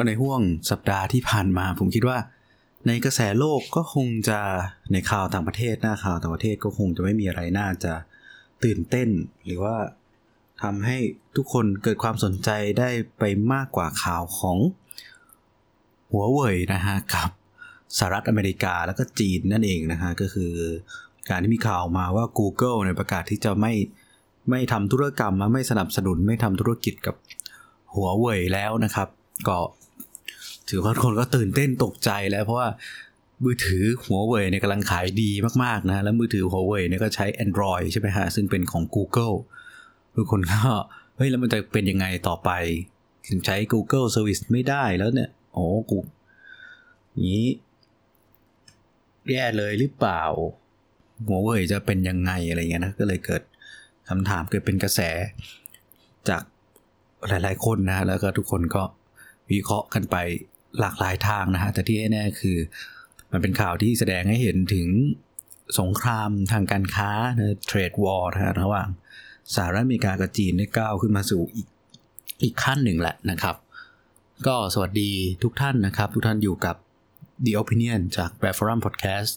[0.00, 2.18] ก็ในห่วงสัปดาห์ที่ผ่านมา ผมคิดว่า
[2.86, 4.38] ในกระแสโลกก็คงจะ
[4.92, 7.92] ในข่าวต่างประเทศหน้าข่าวต่างประเทศก็คงจะไม่มีอะไรน่าจะ
[8.64, 9.08] ตื่นเต้น
[9.44, 9.76] หรือว่า
[10.62, 10.96] ทำให้
[11.36, 14.58] ทุกคนเกิดความสนใจได้ไปมากกว่าข่าวของ
[16.10, 17.30] หัวเว่ยนะฮะกับ
[17.98, 20.52] สหรัฐอเมริกาแล้วก็จีนนั่นเองนะฮะก็คือ
[21.28, 23.72] การที่มีข่าวมาว่า Google ในประกาศที่จะไม่
[24.50, 27.16] ไม่ทำธุรกรรมไม่สนับสนุนไม่ทำธุรกิจกับ
[27.94, 29.08] หัวเว่ยแล้วนะครับ
[29.48, 29.58] ก็
[30.68, 32.68] ถือว่าคนก็ตื่นเต้นตกใจแล้วเพราะว่า
[33.44, 35.30] มือถือหัวเว่ยเนี่ยกำลังขายดี
[35.64, 39.36] มากๆนะ แล้วมือถือหัวเว่ยเนี่ยก็ใช้ Android ใช่ไหมฮะ ซึ่งเป็นของ Google
[40.14, 40.62] ทุกคนก็
[41.16, 42.50] เฮ้ย แล้วมันจะเป็นยังไงต่อไป
[43.28, 45.98] ถึงใช้ Google Service ไม่ได้แล้วเนี่ย โอ้กู
[47.26, 47.46] นี้
[49.30, 50.22] แย่เลยหรือเปล่า
[51.26, 53.42] หัวเว่ยจะเป็นยังไงอะไรเงี้ยนะ ก็เลยเกิด
[54.08, 55.00] คำถามเกิดเป็นกระแส
[56.28, 56.42] จาก
[57.28, 58.82] หลาย ๆ คนนะ แล้วก็ทุกคนก็
[59.50, 60.16] วิเคราะห์กันไป
[60.80, 62.56] หลากหลายทางนะฮะแต่ที่แน่ๆคือ
[63.32, 64.88] มันเป็นข่าวที่แสดงให้เห็นถึง
[65.80, 67.10] สงครามทางการค้า
[67.66, 68.88] เทรดวอร์นะระหว่าง
[69.54, 71.68] สหรัฐอเมริกากับจีนได้ก้าวขึ้นมาสู่อีก
[72.42, 73.56] อีกขั้นหนึ่งแหละนะครับ
[74.46, 75.10] ก็สวัสดี
[75.42, 76.76] ทุกท่านนะครับ ทุกท่านอยู่กับ
[77.44, 79.32] The Opinion จาก b r a Forum Podcast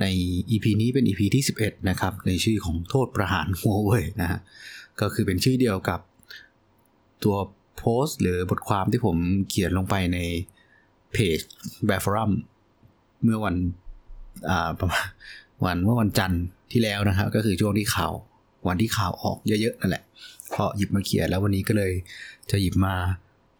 [0.00, 0.06] ใน
[0.50, 4.40] EP นี้เป็น EP ที่ 11 นะครับ ในชื่อของโทษประหารหัวเว่ยนะฮะ
[5.00, 6.00] ก็คือเป็นชื่อเดียวกับ
[7.24, 7.36] ตัว
[7.78, 9.16] โพสต์ หรือบทความที่ผม
[9.48, 10.18] เขียนลงไปใน
[11.12, 11.38] เพจ
[11.86, 12.30] b r a d Forum
[13.22, 13.56] เมื่อวัน
[14.48, 15.06] อ่าประมาณ
[15.64, 18.12] วันเมื่อวันจันทร์ที่แล้วนะครับ ก็คือช่วงที่ข่าว
[18.68, 20.04] วันที่ข่าวออกเยอะๆนั่นแหละ
[20.54, 21.92] พอหยิบมาเขียนแล้ววันนี้ก็เลย
[22.50, 22.94] จะหยิบมา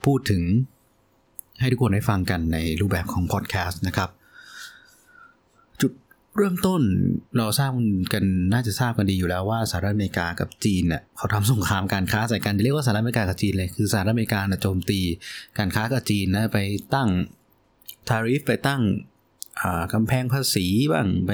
[0.05, 0.42] พูดถึง
[1.61, 4.11] ให้ทุกคนได้ฟังกันในรูปแบบของพอดแคสต์นะครับ
[6.36, 6.82] เริ่มต้น
[7.36, 7.70] เราทราบ
[8.12, 15.00] กันน่าจะทราบกันดีอยู่แล้วว่าสหรัฐอเมริกากับจีนเนี่ยเขาทำสงครามการค้าใส่กันเรียกว่าสหรัฐอเมริกากับจีนเลยคือสหรัฐอเมริกาโจมตี
[15.58, 16.58] การค้ากับจีนนะไป
[16.94, 17.08] ตั้ง
[18.08, 18.83] ทาริฟไปตั้ง
[19.92, 21.33] กำแพงภาษีบ้างไป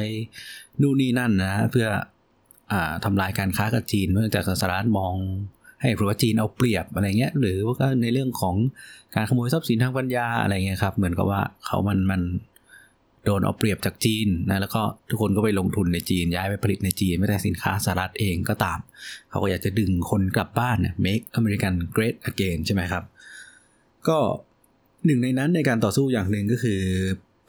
[0.81, 1.89] นู่นนี่นั่นนะเพื่อ
[2.73, 2.75] อ
[3.05, 5.15] ทำลายการค้ากับจีนเนื่องจากสหรัฐมอง
[5.83, 8.57] ให้เพราะว่าจีนเอาเปรียบอะไรเงี้ยหรือว่าในเรื่องของ
[9.15, 12.21] การขโมยทรัพย์สินทางปัญญาอะไรเงี้ยครับเหมือนกับว่าเขามันมัน
[13.25, 18.79] โดนเอาเปรียบจากจีนนะแล้วก็ทุกคนก็ไปลงทุนในจีนย้ายไปผลิตในจีน ไม่แต่สินค้าสหรัฐเองก็ตาม
[19.31, 23.05] เขาก็อยากจะดึงคนกลับบ้านเนี่ย make American great again ใช่ไหมครับ
[24.09, 24.19] ก็
[25.07, 26.81] หนึ่งในนั้นในการต่อสู้อย่างหนึ่งก็คือ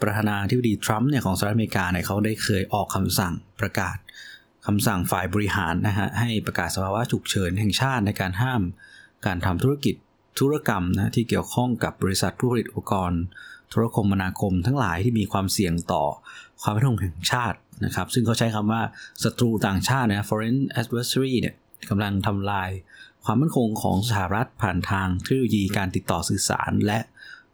[0.02, 3.98] ประธานาธิบดีทรัมป์เนี่ยของสหรัฐอเมริกาเนี่ยเขาได้เคยออกคำสั่งประกาศ
[4.66, 8.62] คำสั่งฝ่ายบริหารนะฮะให้ประกาศสภาวะฉุกเฉินแห่งชาติในการห้าม
[9.26, 9.96] การทำธุรกิจ
[10.40, 13.22] ธุรกรรมนะที่เกี่ยวข้องกับบริษัทผู้ผลิตอุปกรณ์
[13.72, 16.04] โทรคมนาคมทั้งหลายที่มีความเสี่ยงต่อ
[16.62, 18.82] ความมั่นคงแห่งชาตินะครับ ซึ่งเขาใช้คำว่า
[19.24, 21.56] ศัตรูต่างชาตินะ foreign adversary เนี่ย
[21.90, 22.70] กำลังทำลาย
[23.26, 27.00] ความมั่นคงของสหรัฐผ่านทางเทคโนโลยีการติดต่อสื่อสาร และ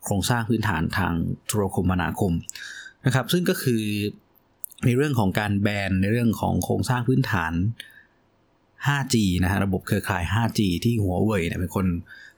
[0.03, 1.13] โครงสร้างพื้นฐานทาง
[1.47, 2.33] โทรคมนาคม
[3.05, 3.83] นะครับ ซึ่งก็คือ
[4.85, 7.53] ในเรื่องของการแบนในเรื่องของโครงสร้างพื้นฐาน
[8.87, 11.87] 5G นะฮะระบบเครือข่าย 5G ที่หัวเว่ยเนี่ยเป็นคน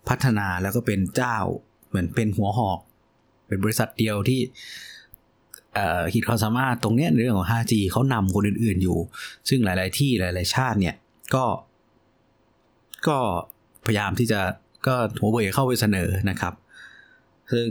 [0.09, 1.37] พัฒนาแล้วก็เป็นเจ้า
[1.89, 2.79] เหมือนเป็นหัวหอก
[3.49, 4.39] เป็นบริษัทเดียวที่
[6.13, 8.97] ขีดความสามารถตรงเนี้ในเรื่องของ 5G เขานำคนอื่นๆอยู่
[9.49, 10.95] ซึ่งหลาย ๆ ที่หลาย ๆ ชาติเนี่ย
[11.35, 11.45] ก็
[13.07, 13.17] ก็
[13.85, 14.39] พยายามที่จะ
[14.87, 16.53] ก็หัวเว่ยเข้าไปเสนอนะครับ
[17.53, 17.67] ซึ่ง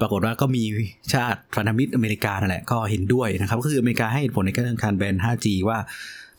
[0.00, 0.62] ปรากฏว่าก็มี
[1.12, 5.78] ชาติพันธมิตรอเมริกานั่นแหละก็เห็นด้วยนะครับ ก็คืออเมริกาให้ผลในการการแบน 5G ว่า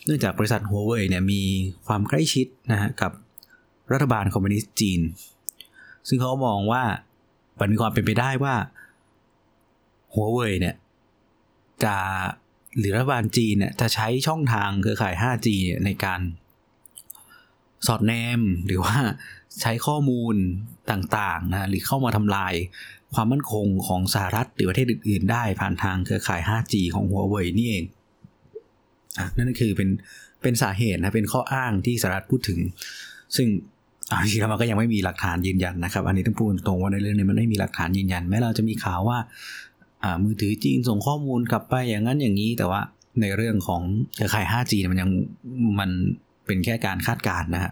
[0.06, 1.41] เนื่องจากบริษัทหัวเว่ยเนี่ยมี
[1.88, 3.12] ความใกล้ชิดนะฮะกับ
[3.94, 5.01] รัฐบาลคอมมิวนิสต์จีน
[6.07, 6.84] ซึ่งเขามองว่า
[7.59, 8.56] มันมีความเป็นไปได้ว่า
[10.13, 10.75] หัวเว่ยเนี่ย
[11.84, 11.95] จะ
[12.79, 15.47] หรือรัฐบาลจีนเนี่ยจะใช้ช่องทางเครือข่าย 5G
[15.85, 16.22] ในการ
[17.88, 18.95] สอดแนมหรือว่า
[19.62, 20.35] ใช้ข้อมูล
[20.91, 22.53] ต่างๆนะหรือเข้ามาทำลาย
[23.13, 27.83] ความมั่นคงของสหรัฐหรือประเทศอื่นๆ ได้ผ่านทางเครือข่าย 5G ของหัวเว่ยนี่เอง
[29.18, 29.89] อนั่นคือเป็น
[30.42, 32.59] เป็นสาเหตุนะเป็นข้ออ้างที่สหรัฐพูดถึง
[33.36, 33.48] ซึ่ง
[34.24, 39.18] จริงๆมันก็ยังไม่มีหลักฐานยืนยันนะครับ อันนี้ต้องพูดตรงว่าในเรื่องนี้มันไม่มีหลักฐานยืนยัน แม้เราจะมีข่าวว่า
[40.04, 42.81] อ่ามือถือจีนส่งข้อมูลกลับไปอย่างนั้นอย่างนี้ แต่ว่า
[43.21, 43.81] ในเรื่องของ
[44.15, 45.09] เครือข่าย 5G มันยัง
[45.80, 45.89] มัน
[46.45, 47.71] เป็นแค่การคาดการณ์นะฮะ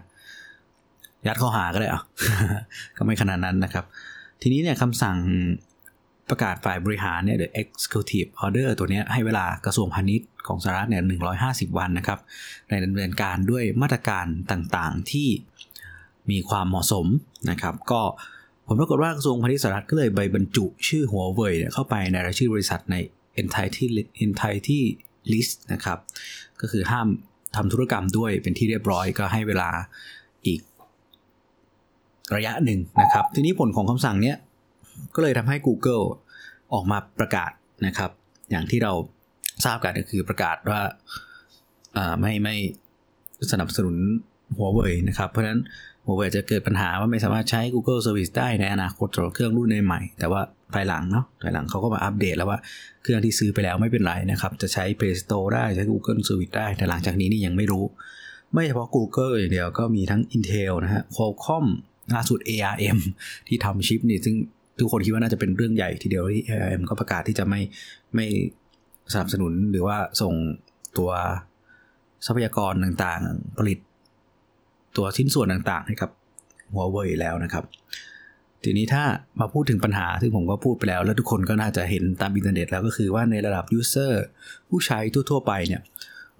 [1.26, 2.02] ยัดข้อหาก็ได้อะ
[2.96, 3.84] ก็ไม่ขนาดนั้นนะครับ
[4.42, 5.18] ทีนี้เนี่ยคำสั่ง
[6.28, 11.02] ประกาศฝ่ายบริหารเนี่ย the executive order ตัวนี้ให้เวลากระทรวงพาณิชย์ของสหรัฐเนี่ย
[11.40, 12.18] 150 วันนะครับ
[12.70, 15.28] ในดำเนินการด้วยมาตรการต่างๆที่
[16.30, 17.06] มีความเหมาะสม
[17.50, 18.00] นะครับ ก็
[18.66, 22.96] ผมปรากฏว่ากระทรวงพาณิชย์สหรัฐก็เลยใบบรรจุชื่อหัวเว่ยเข้าไปในรายชื่อบริษัทใน
[23.40, 23.84] entity
[24.24, 24.80] entity
[25.32, 25.98] list นะครับ
[26.60, 27.08] ก็คือห้าม
[27.56, 29.70] ทำธุรกรรมด้วยเป็นที่เรียบร้อยก็ให้เวลา
[30.46, 30.60] อีก
[32.36, 34.36] ระยะหนึ่งนะครับ ทีนี้ผลของคำสั่งเนี้ย
[35.14, 36.04] ก็เลยทำให้ Google
[36.74, 37.50] ออกมาประกาศ
[37.86, 38.10] นะครับ
[38.50, 38.92] อย่างที่เรา
[39.64, 40.80] ทราบกันก็คือประกาศว่า
[42.20, 42.56] ไม่ไม่
[43.50, 43.96] สนับสนุน
[44.56, 45.60] หัวเว่ยนะครับ เพราะฉะนั้น
[46.06, 50.40] หัวเว่ยจะเกิดปัญหาว่าไม่สามารถใช้ Google Service ได้ในอนาคตสำหรับเครื่องรุ่นใหม่ แต่ว่า
[50.74, 52.58] ภายหลังเนาะภายหลังเขาก็มาอัปเดตแล้วว่า
[53.02, 57.84] เครื่องที่ซื้อไปแล้วไม่เป็นไรนะครับ จะใช้ Play Store ได้ใช้ Google Service ได้ แต่หลังจากนี้นี่ยังไม่รู้
[58.52, 61.66] ไม่เฉพาะ Google อย่างเดียวก็มีทั้ง Intel นะฮะ Qualcomm
[62.14, 62.98] ล่าสุด ARM
[63.48, 64.36] ที่ทำชิปนี่ซึ่ง
[64.78, 67.60] ทุกคนคิดว่าน่าจะเป็นเรื่องใหญ่ทีเดียวที่ ARM ก็ประกาศที่จะไม่
[68.14, 68.26] ไม่
[69.12, 70.34] สนับสนุนหรือว่าส่ง
[70.98, 71.10] ตัว
[72.26, 73.78] ทรัพยากรต่างๆ ผลิต
[74.96, 76.10] ตัวชิ้นส่วนต่างๆให้กับ
[76.72, 77.64] หัวเว่ยแล้วนะครับ
[78.64, 79.04] ทีนี้ถ้า
[79.40, 84.24] มาพูดถึงปัญหาซึ่งผมก็พูดไปแล้ว แล้วทุกคนก็น่าจะเห็นตามอินเทอร์เน็ตแล้วก็คือว่าในระดับ user
[84.68, 84.98] ผู้ใช้
[85.30, 85.80] ทั่วๆไปเนี่ย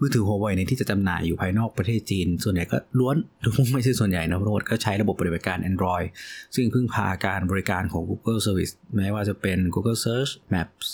[0.00, 6.06] มือถือหัวเว่ยในที่จะจำหน่ายอยู่ภายนอกประเทศจีน ส่วนใหญ่ก็ล้วนหรือไม่ใช่ส่วนใหญ่นะเพราะก็ใช้ระบบปฏิบัติการ Android
[6.54, 10.86] ซึ่งพึ่งพาการบริการของ Google Service แม้ว่าจะเป็น Google Search Maps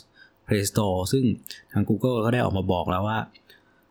[0.46, 1.24] Play Store ซึ่ง
[1.72, 3.18] ทาง Google ก็ได้ออกมาบอกแล้วว่า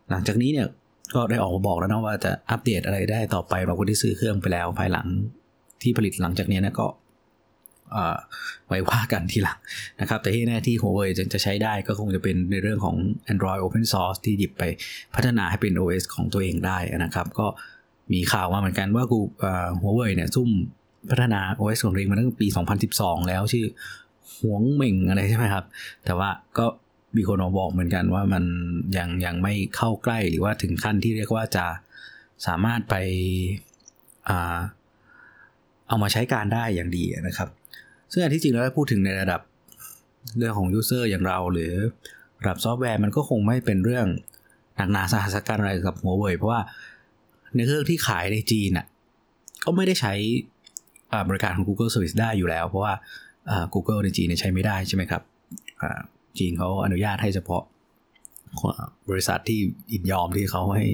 [0.09, 0.67] หลังจากนี้เนี่ย
[1.15, 5.07] ก็ได้ออกมาบอกแล้วนะว่าจะอัปเดตอะไรได้ต่อไปบางคนที่ซื้อเครื่องไปแล้วภายหลัง
[5.81, 6.87] ที่ผลิตหลังจากนี้นะก็
[8.67, 9.57] ไว้ว่ากันทีหลัง
[10.01, 12.95] นะครับ แต่ที่แน่ที่ Huawei จะใช้ได้ก็คงจะเป็นในเรื่องของ
[13.31, 14.63] Android Open Source ที่หยิบไป
[15.15, 17.47] พัฒนาให้เป็น OS ของตัวเองได้นะครับ ก็
[18.13, 19.19] มีข่าวมาเหมือนกันว่ากู
[19.81, 20.49] Huawei เนี่ยซุ่ม
[21.11, 22.47] พัฒนา OS ของตัวเองมาตั้งแต่ปี
[22.87, 23.65] 2012 แล้วชื่อ
[24.37, 25.65] หวงเหม่งอะไรใช่ไหมครับ
[26.05, 26.65] แต่ว่าก็
[27.17, 28.43] มีคนมาบอกเหมือนกันว่ามัน
[28.97, 31.65] ยังยังไม่เข้าใกล้หรือว่าถึงขั้นที่เรียกว่าจะ
[32.47, 32.95] สามารถไป
[35.87, 37.49] เอามาใช้การได้อย่างดีนะครับ
[38.11, 39.41] ซึ่งอันที่จริงแล้วพูดถึงในระดับ
[40.37, 41.73] เรื่องของ user อย่างเรา หรือ
[42.41, 44.07] ระดับซอฟต์แวร์มันก็คงไม่เป็นเรื่อง
[44.75, 46.61] หนักหนาสาหัสกันอะไรกับหัวเว่ยเพราะว่า
[47.55, 48.85] ในเครื่องที่ขายในจีนอะ
[49.65, 50.13] ก็ไม่ได้ใช้
[51.27, 52.93] บริการของ Google Service ได้อยู่แล้ว เพราะว่า
[53.73, 55.21] Google ในจีนใช้ไม่ได้ใช่ไหมครับ
[56.39, 57.63] จีนเขาอนุญาตให้เฉพาะ
[59.09, 59.59] บริษัทที่
[59.91, 60.85] อินยอมที่เขาให้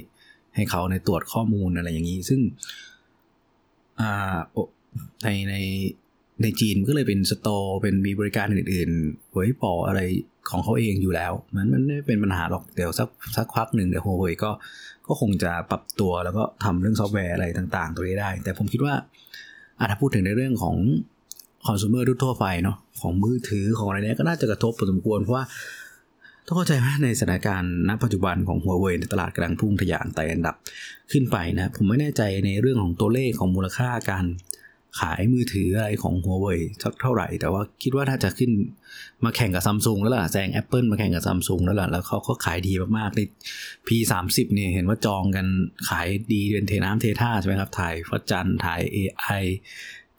[0.54, 2.40] ให้เขาในตรวจข้อมูลอะไรอย่างนี้ ซึ่ง
[5.24, 5.54] ในใน
[6.42, 10.00] ในจีนก็เลยเป็นสโตร์เป็นมีบริการอื่นๆเวยปออะไร
[10.50, 14.50] ของเขาเองอยู่แล้ว มันมันไม่เป็นปัญหาหรอกเดี๋ยวสักสักพักหนึ่งเดี๋ยวหัวเว่ยก็
[15.06, 18.94] ก็คงจะปรับตัวแล้วก็ทำเรื่องซอฟต์แวร์อะไรต่าง ๆ ตัวนี้ได้ แต่ผมคิดว่า
[19.90, 20.76] ถ้าพูดถึงในเรื่องของ
[21.66, 25.44] คอน sumer ทั่วไปเนาะของมือถือของอะไรเนี้ยก็น่าจะกระทบพอสมควรเพราะว่า
[26.46, 30.56] ต้องเข้าใจว่าในสถานการณ์ณปัจจุบันของหัวเว่ยในตลาดกำลังพุ่งทะยานไต่อันดับ
[31.12, 34.26] ขึ้นไปนะผมไม่แน่ใจในเรื่องของตัวเลขของมูลค่าการ
[35.00, 38.50] ขายมือถืออะไรของหัวเว่ยสักเท่าไหร่ แต่ว่าคิดว่าน่าจะขึ้น
[39.24, 43.20] มาแข่งกับซัมซุงแล้วล่ะแซง Apple มาแข่งกับซัมซุงแล้วล่ะแล้วเขาก็ขายดีมากๆใน
[43.86, 45.46] P30 เนี่ยเห็นว่าจองกัน
[45.88, 49.44] ขายดีเดือนเทน้ำเทท่าใช่ไหมครับถ่ายฟัดจันถ่าย AI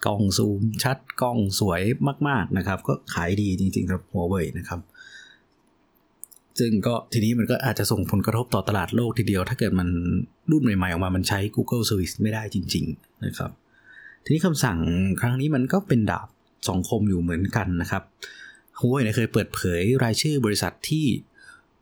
[0.06, 1.81] กล้องซูมชัดกล้องสวย
[2.28, 4.80] มาก ๆนะครับ ก็ขายดีจริงๆครับหัวเว่ยนะครับ
[6.60, 9.90] ซึ่งก็ทีนี้มันก็อาจจะส่งผลกระทบต่อตลาดโลกทีเดียว ถ้าเกิดมัน
[10.51, 13.51] รุ่นใหม่ๆออกมามันใช้ Google Service ไม่ได้จริง ๆ นะครับ
[14.24, 14.78] ทีนี้คำสั่ง
[15.22, 16.28] ครั้งนี้มันก็เป็นดาบ
[16.68, 18.04] สองคมอยู่เหมือนกันนะครับ
[18.80, 21.06] หัวเว่ยเคยเปิดเผยรายชื่อบริษัทที่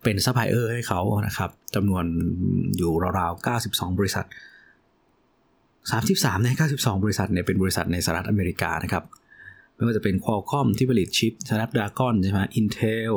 [0.04, 2.06] เป็นซัพพลายเออร์ให้เขานะครับจำนวน
[2.78, 4.26] อยู่ราวๆ92 บริษัท
[5.92, 9.04] 33 ใน 92 บริษัทเนี่ยเป็นบริษัทในสหรัฐอเมริกานะครับ
[9.76, 13.14] ไม่ว่าจะเป็น Qualcomm ที่ผลิตชิป Snapdragon ใช่ไหม Intel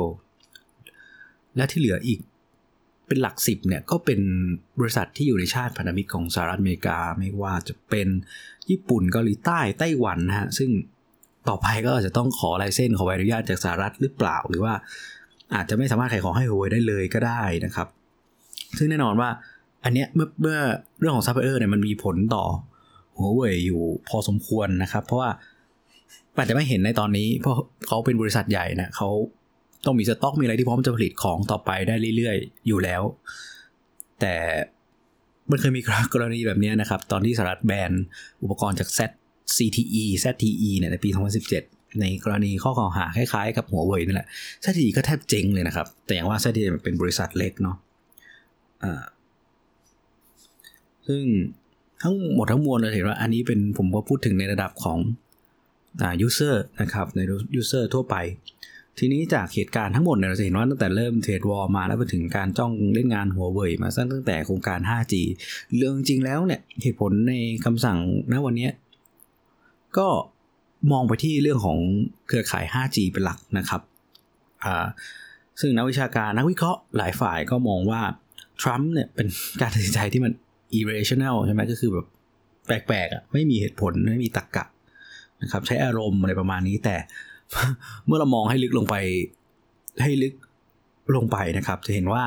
[1.55, 2.19] และที่เหลืออีก
[3.07, 4.19] เป็นหลักสิบเนี่ยก็เป็น
[4.79, 8.07] บริษัทที่อยู่ในชาติพันธมิตรของสหรัฐอเมริกา ไม่ว่าจะเป็น
[8.69, 10.69] ญี่ปุ่นเกาหลีใต้ไต้หวันนะฮะซึ่ง
[11.49, 14.73] ต่อไปก็อาจจะต้องขอ license ขอใบอนุญาตจากสหรัฐหรือเปล่า หรือว่า
[15.55, 17.87] อาจจะไม่สามารถขายของให้หัวเว่ยได้เลยก็ได้นะครับ
[18.77, 19.29] ซึ่งแน่นอนว่า
[19.83, 20.57] อันเนี้ยเมื่อเมื่อ
[20.99, 22.45] เรื่องของซัพพลายเออร์เนี่ยมันมีผลต่อ
[23.17, 25.29] หัวเว่ยอยู่พอสมควรนะครับ เพราะว่า
[26.37, 27.55] อาจจะไม่เห็นในตอนนี้ เพราะ
[27.87, 29.09] เขาเป็นบริษัทใหญ่นะเขา
[29.85, 33.01] ต้องมีสต็อกมีอะไรที่พร้อมจะผลิตของต่อไปได้เรื่อยๆ อยู่แล้ว
[34.21, 34.35] แต่
[35.49, 35.81] มันเคยมี
[36.13, 37.91] กรณีแบบนี้นะครับ ตอนที่สหรัฐแบน
[38.43, 41.09] อุปกรณ์จาก ZCTE ZTE เนี่ยในปี
[41.55, 44.27] 2017 ในกรณีข้อกล่าวหาคล้ายๆกับหัวเว่ยนี่แหละ
[44.63, 47.77] ZTE ก็แทบเจ๊งเลยนะครับ แต่อย่างว่า ZTE เป็นบริษัทเล็กเนาะ
[48.83, 49.01] อ่า
[51.07, 51.21] ซึ่ง
[52.01, 54.97] ทั้งหมดทั้งมวลเราเห็นว่าอันนี้เป็นผมก็พูดถึงในระดับของ
[56.01, 57.19] อ่า user นะครับ ใน
[57.59, 58.15] user ทั่วไป
[58.99, 65.13] ทีนี้จากเหตุการณ์ทั้งหมดเนี่ยเราจะเห็นว่าตั้งแต่เริ่มเทรดวอลมาแล้วไปถึงการจ้องเล่นงานหัวเว่ยมาตั้งแต่โครงการ 5G
[65.77, 67.33] เรื่องจริงแล้วเนี่ยเหตุผลใน
[67.65, 67.97] คำสั่ง
[68.31, 68.69] ณวันนี้
[69.97, 70.07] ก็
[70.91, 71.77] มองไปที่เรื่องของ
[72.27, 73.81] เครือข่าย 5G เป็นหลักนะครับ
[74.63, 74.85] อ่า
[75.59, 78.01] ซึ่งนักวิชาการนักวิเคราะห์หลายฝ่ายก็มองว่า
[78.61, 79.27] ทรัมป์เนี่ยเป็น
[79.61, 80.31] การตัดสินใจที่มัน
[80.79, 82.05] irrational ใช่ไหมก็คือแบบ
[82.65, 84.65] แปลกๆอะไม่มีเหตุผลไม่มีตรรกกะ
[85.41, 86.95] นะครับใช้อารมณ์อะไรประมาณนี้ แต่
[88.05, 88.95] เมื่อเรามองให้ลึกลงไป
[90.01, 90.33] ให้ลึก
[91.15, 92.23] ลงไปนะครับ จะเห็นว่า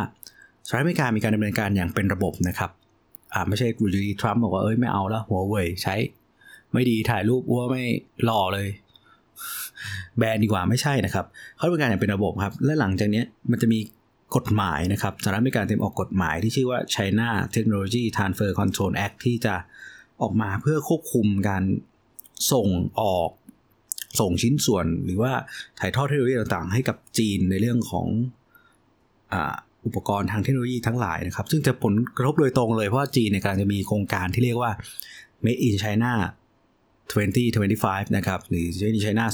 [0.67, 2.71] สหรัฐอเมริกามีการดำเนินการอย่างเป็นระบบนะครับ
[3.33, 5.95] อ่าไม่ใช่อยู่ดีทรัมป์บอกว่าเอ้ยไม่เอาแล้วหัวเว่ยใช้
[6.73, 7.85] ไม่ดีถ่ายรูปว่าไม่
[8.25, 8.69] หล่อเลย
[10.19, 11.25] แบนดีกว่าไม่ใช่นะครับ
[11.57, 13.79] เขาดำเนินการอย่างเป็นระบบครับ และหลังจากนี้มันจะมี
[14.37, 19.55] กฎหมายนะครับสหรัฐอเมริกาเตรียมออกกฎหมายที่ชื่อว่า China Technology Transfer Control Act ที่จะ
[20.23, 21.65] ออกมาเพื่อควบคุมการ
[22.53, 22.69] ส่ง
[23.01, 23.31] ออก
[24.21, 25.33] ส่งชิ้นส่วนหรือว่า
[25.81, 28.07] ถ่ายทอดเทคโนโลยีต่างๆ ให้กับจีนในเรื่องของ
[29.87, 34.73] อุปกรณ์ทางเทคโนโลยีทั้งหลายนะครับ ซึ่งจะผลกระทบโดยตรงเลย เพราะว่าจีนเนี่ยกำลังจะมีโครงการที่เรียกว่า
[35.45, 36.13] Made in China
[37.15, 39.25] 2025 นะครับ หรือ Made in China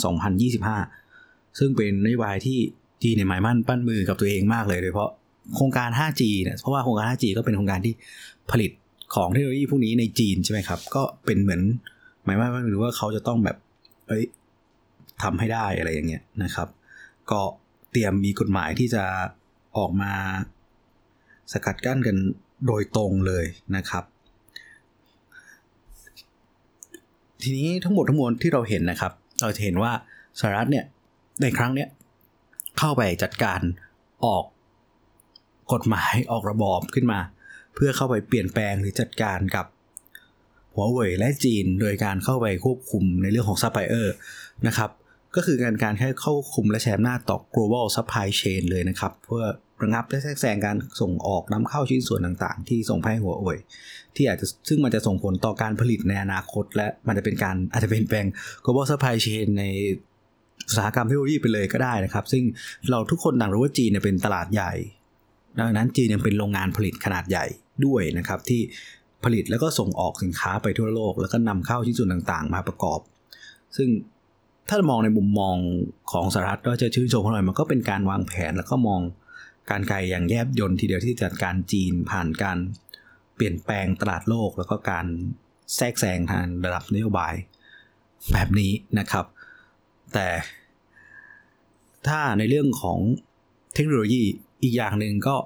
[0.74, 2.58] 2025 ซึ่งเป็นนโยบายที่
[3.02, 5.10] จีนเนี่ยหมายมั่นปั้นมือกับตัวเองมากเลยโดยเฉพาะ
[5.56, 7.94] โครงการ 5G เนี่ยเพราะว่าโครงการ 5G ก็เป็นโครงการที่
[8.50, 8.70] ผลิต
[9.14, 11.62] ของเทคโนโลยีพวกนี้ในจีนใช่ไหมครับ ก็เป็นเหมือน
[12.24, 13.56] หมายมั่นปั้นมือว่าเขาจะต้องแบบ
[14.08, 14.24] เอ้ย
[15.22, 16.68] ทำให้ได้อะไรอย่างเงี้ยนะครับ
[17.30, 17.40] ก็
[17.90, 19.04] เตรียมมีกฎหมายที่จะ
[19.78, 20.12] ออกมา
[21.52, 22.16] สกัดกั้นกัน
[22.66, 23.44] โดยตรงเลย
[23.76, 24.04] นะครับ
[27.42, 29.92] ทีนี้ทั้งหมดทั้งมวลที่เราเห็นนะครับ เราจะเห็นว่า
[30.40, 30.84] สหรัฐเนี่ย
[31.42, 31.88] ในครั้งเนี้ย
[32.80, 33.60] เข้าไปจัดการ
[34.24, 34.44] ออก
[35.72, 37.20] กฎหมายออกระบอบขึ้นมา
[37.74, 39.66] เพื่อเข้าไปเปลี่ยนแปลงหรือจัดการกับ
[40.74, 44.14] หัวเว่ยและจีน โดยการเข้าไปควบคุมในเรื่องของซัพพลายเออร์
[44.66, 44.90] นะครับ
[45.36, 49.44] ก็คือการการแค่เข้าคุมและแชร์หน้าต่อ global supply chain เลยนะครับ เพื่อ
[49.82, 53.58] ระงับและแทรกแซงการส่งออกนำเข้าชิ้นส่วนต่างๆ ที่ส่งไปให้หัวเว่ย
[54.16, 58.26] ที่อาจจะซึ่งมันจะส่งผลต่อการผลิตในอนาคต และมันจะเป็นการอาจจะเป็นแปลง
[58.64, 59.64] global supply chain ใน
[60.66, 62.44] อุตสาหกรรมเทคโนโลยีไปเลยก็ได้นะครับ ซึ่ง
[62.90, 64.72] เราทุกคนต่างรู้ว่าจีนเนี่ยเป็นตลาดใหญ่
[65.58, 67.46] ดังนั้นจีนยังเป็นโรงงานผลิตขนาดใหญ่
[67.86, 68.60] ด้วยนะครับ ที่
[69.24, 73.00] ผลิตแล้วก็ส่งออกสินค้าไปทั่วโลก แล้วก็นำเข้าชิ้นส่วนต่างๆ มาประกอบ
[73.76, 73.88] ซึ่ง
[74.68, 75.56] ถ้ามองในมุมมอง
[76.12, 79.00] ของสหรัฐก็จะชื่นชมเขาหน่อยมันก็เป็นการวางแผนแล้วก็มอง
[79.70, 82.58] การไกลอย่างแยบยนทีเดียวที่จัดการจีนผ่านการ
[83.36, 85.06] เปลี่ยนแปลงตลาดโลก แล้วก็การ
[85.76, 87.34] แทรกแซงทางระดับนโยบาย
[88.32, 89.24] แบบนี้นะครับ
[90.14, 90.28] แต่
[92.06, 92.98] ถ้าในเรื่องของ
[93.74, 94.22] เทคโนโลยี
[94.62, 95.36] อีกอย่างหนึ่งก็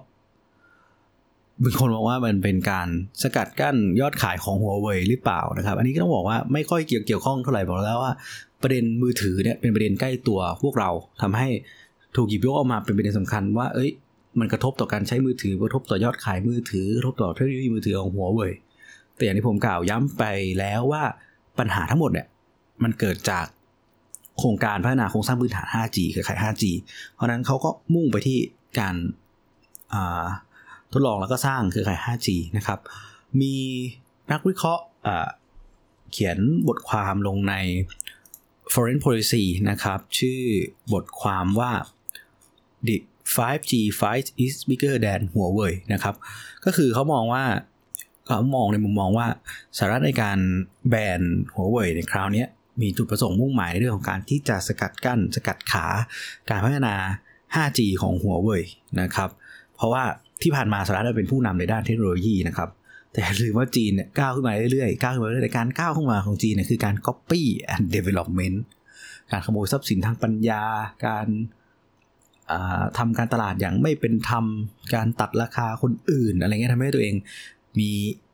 [1.63, 2.89] บางคนบอกว่ามันเป็นการ
[3.23, 8.13] สกัดกั้นยอดขายของหัวเว่ยหรือเปล่านะครับ อันนี้ก็ต้องบอกว่าไม่ค่อยเกี่ยวเกี่ยวข้องเท่าไหร่บอกแล้วว่า
[8.63, 10.91] ประเด็นมือถือเนี่ยเป็นประเด็นใกล้ตัวพวกเรา
[11.23, 11.49] ทำให้
[12.17, 13.91] ถูกหยิบยกออกมาเป็นประเด็นสำคัญว่า เอ้ย
[14.39, 18.53] มันกระทบต่อการใช้มือถือกระทบต่อยอดขายมือถือกระทบต่อเทคโนโลยีมือถือของหัวเว่ย
[19.17, 20.25] แต่อย่างที่ผมกล่าวย้ำไป
[20.59, 21.03] แล้วว่า
[21.59, 22.27] ปัญหาทั้งหมดเนี่ย
[22.83, 23.47] มันเกิดจาก
[24.39, 26.65] โครงการพัฒนาโครงสร้างพื้นฐาน 5G เครือข่าย 5G
[27.13, 28.39] เพราะนั้นเขาก็มุ่งไปที่
[28.79, 28.95] การ
[30.93, 32.79] ทดลองแล้วก็สร้างเครือข่าย 5G นะครับ
[33.41, 33.55] มี
[34.33, 34.85] นักวิเคราะห์
[36.13, 36.39] เขียน
[36.69, 37.55] บทความลงใน
[38.73, 40.41] Foreign Policy นะครับ ชื่อ
[40.93, 41.73] บทความว่า
[42.87, 42.97] the
[43.35, 46.15] 5G fight is bigger than Huawei นะครับ
[46.65, 47.45] ก็คือเขามองว่า
[48.27, 49.27] เขามองในมุมมองว่า
[49.77, 50.39] สหรัฐในการ
[50.89, 51.21] แบน
[51.55, 52.45] หัวเว่ยในคราวนี้
[52.81, 55.87] มีจุดประสงค์มุ่งหมายในเรื่องของการที่จะสกัดกั้น สกัดขา
[56.51, 56.95] การพัฒนา
[57.55, 58.63] 5G ของหัวเว่ย
[59.01, 59.31] นะครับ
[59.77, 60.03] เพราะว่า
[60.43, 62.69] ที่ผ่านมาสหรัฐเป็นผู้นำในด้านเทคโนโลยีนะครับ
[63.13, 67.43] แต่ลืมว่าจีนเนี่ยก้าวขึ้นมาเรื่อยๆ ก้าวขึ้นมาเรื่อยๆการก้าวขึ้นมาของจีนเนี่ยคือการ copy
[67.75, 68.59] and development
[69.31, 70.63] การขโมยทรัพย์สินทางปัญญา
[71.07, 71.27] การ
[72.99, 74.45] ทำการตลาดอย่างไม่เป็นธรรม
[74.95, 77.15] การตัดราคาคนอื่น อะไรเงี้ยทำให้ตัวเอง
[77.81, 77.91] มี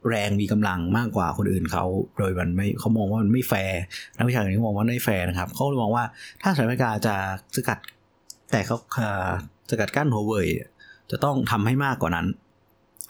[0.09, 1.85] แรงมีกำลังมากกว่าคนอื่นเขา
[2.19, 3.81] โดยมันไม่เขามองว่ามันไม่แฟร์
[4.17, 6.05] นักวิชาการเขามองว่าไม่แฟร์นะครับเขามองว่า
[6.43, 7.15] ถ้าสหรัฐอเมริกาจะ
[7.57, 7.79] สกัด
[8.51, 8.77] แต่เขา
[9.71, 10.47] สกัดกั้นหัวเว่ย
[11.11, 12.27] จะต้องทำให้มากกว่านั้น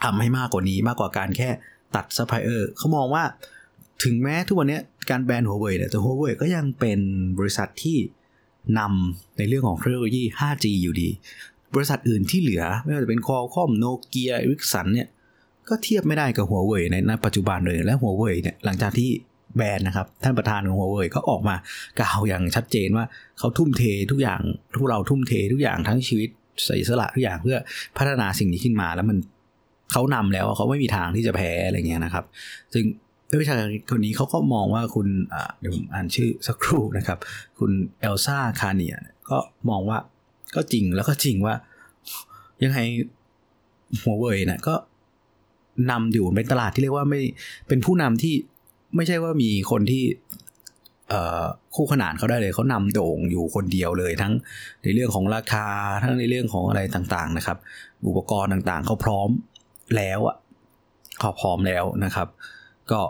[0.04, 1.48] ทำให้มากกว่านี้มากกว่าการแค่
[1.94, 3.24] ตัดซัพพลายเออร์เขามองว่า
[4.04, 4.78] ถึงแม้ทุกวันนี้
[5.10, 7.00] การแบนหัวเว่ยเนี่ยแต่หัวเว่ยก็ยังเป็น
[7.38, 7.98] บริษัทที่
[8.78, 11.08] นำในเรื่องของเทคโนโลยี 5G อยู่ดี
[11.74, 15.08] บริษัทอื่นที่เหลือ ไม่ว่าจะเป็น Qualcomm Nokia Ericsson เนี่ย
[15.68, 19.08] ก็เทียบไม่ได้กับหัวเว่ยในณปัจจุบันเลยและหัวเว่ยเนี่ยหลังจากที่
[19.56, 21.56] แบรนด์นะครับ ท่านประธานของหัวเว่ยก็ออกมา
[22.00, 23.04] กล่าวอย่างชัดเจนว่า
[23.38, 24.40] เขาทุ่มเททุกอย่าง
[24.74, 26.28] ทุกเราทุ่มเททุกอย่างทั้งชีวิต
[26.66, 27.56] เสียสละทุกอย่างเพื่อ
[27.98, 29.18] พัฒนาสิ่งนี้ขึ้นมา แล้วมัน
[29.92, 32.24] เขานำแล้วเขาไม่มีทางที่จะแพ้อะไรเงี้ยนะครับ
[32.74, 32.84] ซึ่ง
[33.30, 35.06] นักวิชาการคนนี้เขาก็มองว่าคุณ
[35.60, 37.18] เดี๋ยวผมอ่านชื่อสักครู่นะครับ
[37.58, 38.96] คุณเอลซ่าคาเนีย
[39.30, 39.38] ก็
[39.70, 39.98] มองว่า
[40.56, 41.54] ก็จริงแล้วก็จริงว่า
[42.64, 42.78] ยังไง
[44.02, 44.74] หัวเว่ยนะก็
[45.90, 47.20] นำอยู่เป็นตลาดที่เรียกว่าไม่
[47.68, 48.34] เป็นผู้นำที่
[48.96, 50.04] ไม่ใช่ว่ามีคนที่
[51.74, 54.32] คู่ขนานเขาได้เลยเขานำโด่งอยู่คนเดียวเลยทั้ง
[54.82, 55.66] ในเรื่องของราคา
[56.02, 57.58] ทั้งในเรื่องของอะไรต่างๆนะครับ
[58.06, 59.28] อุปกรณ์ต่างๆเขาพร้อม
[59.96, 60.36] แล้วอะ
[61.20, 62.28] เขาพร้อมแล้วนะครับ
[62.90, 63.00] ก็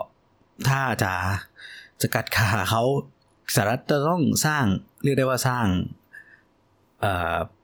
[0.69, 1.13] ถ้าจะ
[2.01, 2.83] จะกัดขาเขา
[3.55, 4.63] สหรัฐจะต้องสร้าง
[5.03, 5.65] เรียกได้ว่าสร้าง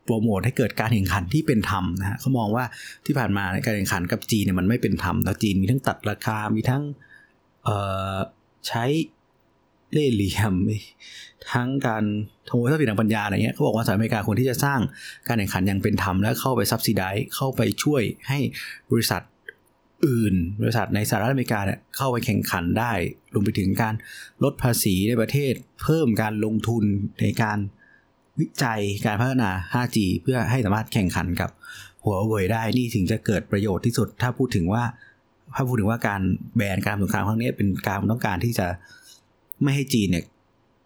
[0.08, 2.66] โปรโมทให้เกิดการแข่งขันที่เป็นธรรมนะฮะเขามองว่า
[3.06, 6.84] ที่ผ่านมาการแข่งขันกับจีนเนี่ยมันไม่เป็นธรรมแล้วจีนมีทั้งตัดราคา มีทั้ง
[8.68, 8.86] ใช้
[9.94, 10.54] เล่เหลี่ยม
[11.54, 12.04] ทั้งการ
[12.46, 14.80] โมยทรัพย์สินทางปัญญาอะไรเงี้ยเขาบอกว่าสหรัฐอเมริกาควรที่จะสร้าง
[15.28, 18.40] การแข่งขันอย่างเป็นธรรมและเข้าไปซับซิได้เข้าไปช่วยให้
[18.92, 19.22] บริษัท
[20.08, 22.92] อื่น บริษัทในสหรัฐอเมริกาเนี่ยเข้าไปแข่งขันได้
[23.34, 23.94] รวมไปถึงการ
[24.44, 26.84] ลดภาษีในประเทศ เพิ่มการลงทุน
[27.22, 27.58] ในการ
[28.40, 31.50] วิจัยการพัฒนา 5G เพื่อให้สามารถแข่งขันกับ
[32.04, 34.84] หัวเว่ยได้นี่ถึงจะเกิดประโยชน์ที่สุด ถ้าพูดถึงว่า
[35.56, 36.22] ถ้าพูดถึงว่าการ
[36.58, 38.68] แบนการสงครามครั้งนี้เป็นการต้องการที่จะ
[39.64, 40.26] ไม่ให้จีนเนี่ย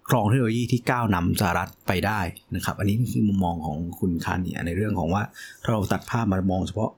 [0.09, 2.19] ครองเทคโนโลยีที่ก้าวนำสหรัฐไปได้
[2.55, 5.23] นะครับ อันนี้คือมุมมองของคุณคานี่ในเรื่องของว่า
[5.61, 6.91] ถ้าเราตัดภาพมามองเฉพาะ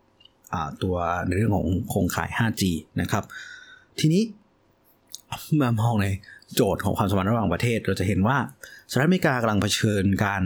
[0.84, 0.96] ตัว
[1.28, 2.64] ในเรื่องของโครงข่าย 5G
[3.02, 3.24] นะครับ
[4.00, 4.24] ทีนี้
[5.62, 6.08] มามองใน
[6.56, 8.38] โจทย์ของความสัมพันธ์ระหว่างประเทศ เราจะเห็นว่า
[8.94, 10.44] สหรัฐอเมริกากำลังเผชิญการ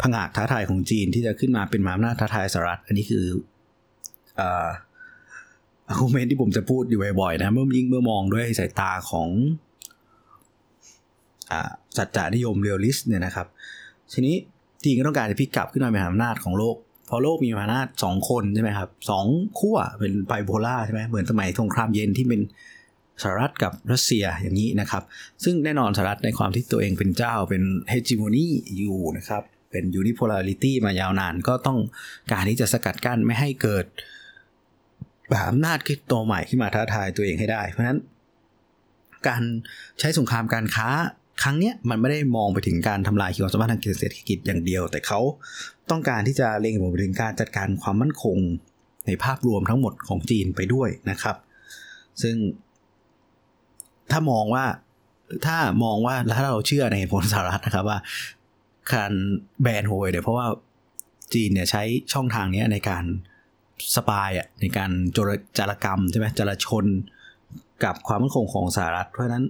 [0.00, 3.24] ผงาดท้าทายของจีนที่จะขึ้นมาเป็นมหาอำนาจท้าทายสหรัฐ อันนี้คือ
[4.40, 4.68] อ่า
[5.88, 9.28] argument ที่ผมจะพูดอยู่บ่อยๆนะเมื่อยิ่งเมื่อมองด้วยสายตาของ
[11.96, 13.46] สัจนิยม realist เนี่ยนะครับ
[14.12, 14.36] ทีนี้
[14.84, 16.76] จีนก็ต้องการจะพลิกกลับขึ้นมาเป็นอำนาจของโลก
[17.08, 19.26] พอโลกมีอำนาจสองคนใช่ไหมครับสอง
[19.58, 22.40] ขั้วเป็นไบโพล่าใช่ไหมเหมือนสมัยสงครามเย็นที่เป็น
[23.22, 25.02] สหรัฐกับรัสเซียอย่างนี้นะครับ
[25.44, 31.78] ซึ่งแน่นอนสหรัฐในความที่ตัวเองเป็นเจ้าเป็น hegemony อยู่นะครับ เป็น unipolarity มายาวนานก็ต้อง
[32.32, 33.84] การที่จะสกัดกั้นไม่ให้เกิด
[35.28, 38.00] แบบอำนาจขึ้นตัวใหม่ขึ้นมาท้าทายตัวเองให้ได้ เพราะฉะนั้น
[39.28, 39.42] การ
[40.00, 40.88] ใช้สงครามการค้า
[41.42, 45.20] ครั้งนี้มันไม่ได้มองไปถึงการทำลายความสามารถทางเศรษฐกิจอย่างเดียว แต่เขา
[45.90, 48.36] ต้องการที่จะเล็งไปถึงการจัดการความมั่นคง
[49.06, 51.36] ในภาพรวมทั้งหมดของจีนไปด้วยนะครับ
[52.22, 52.36] ซึ่ง
[54.10, 54.64] ถ้ามองว่า
[55.46, 57.98] ถ้ามองว่าถ้าเราเชื่อในเหตุผลสหรัฐนะครับว่า
[58.92, 59.12] การ
[59.62, 60.46] แบนโฮยเนี่ยเพราะว่า
[61.34, 63.04] จีนเนี่ยใช้ช่องทางนี้ในการ
[63.94, 66.84] สปายอะในการจรจารกรรมใช่ไหมจารชน
[67.84, 69.44] กับความมั่นคงของสหรัฐ เพราะฉะนั้น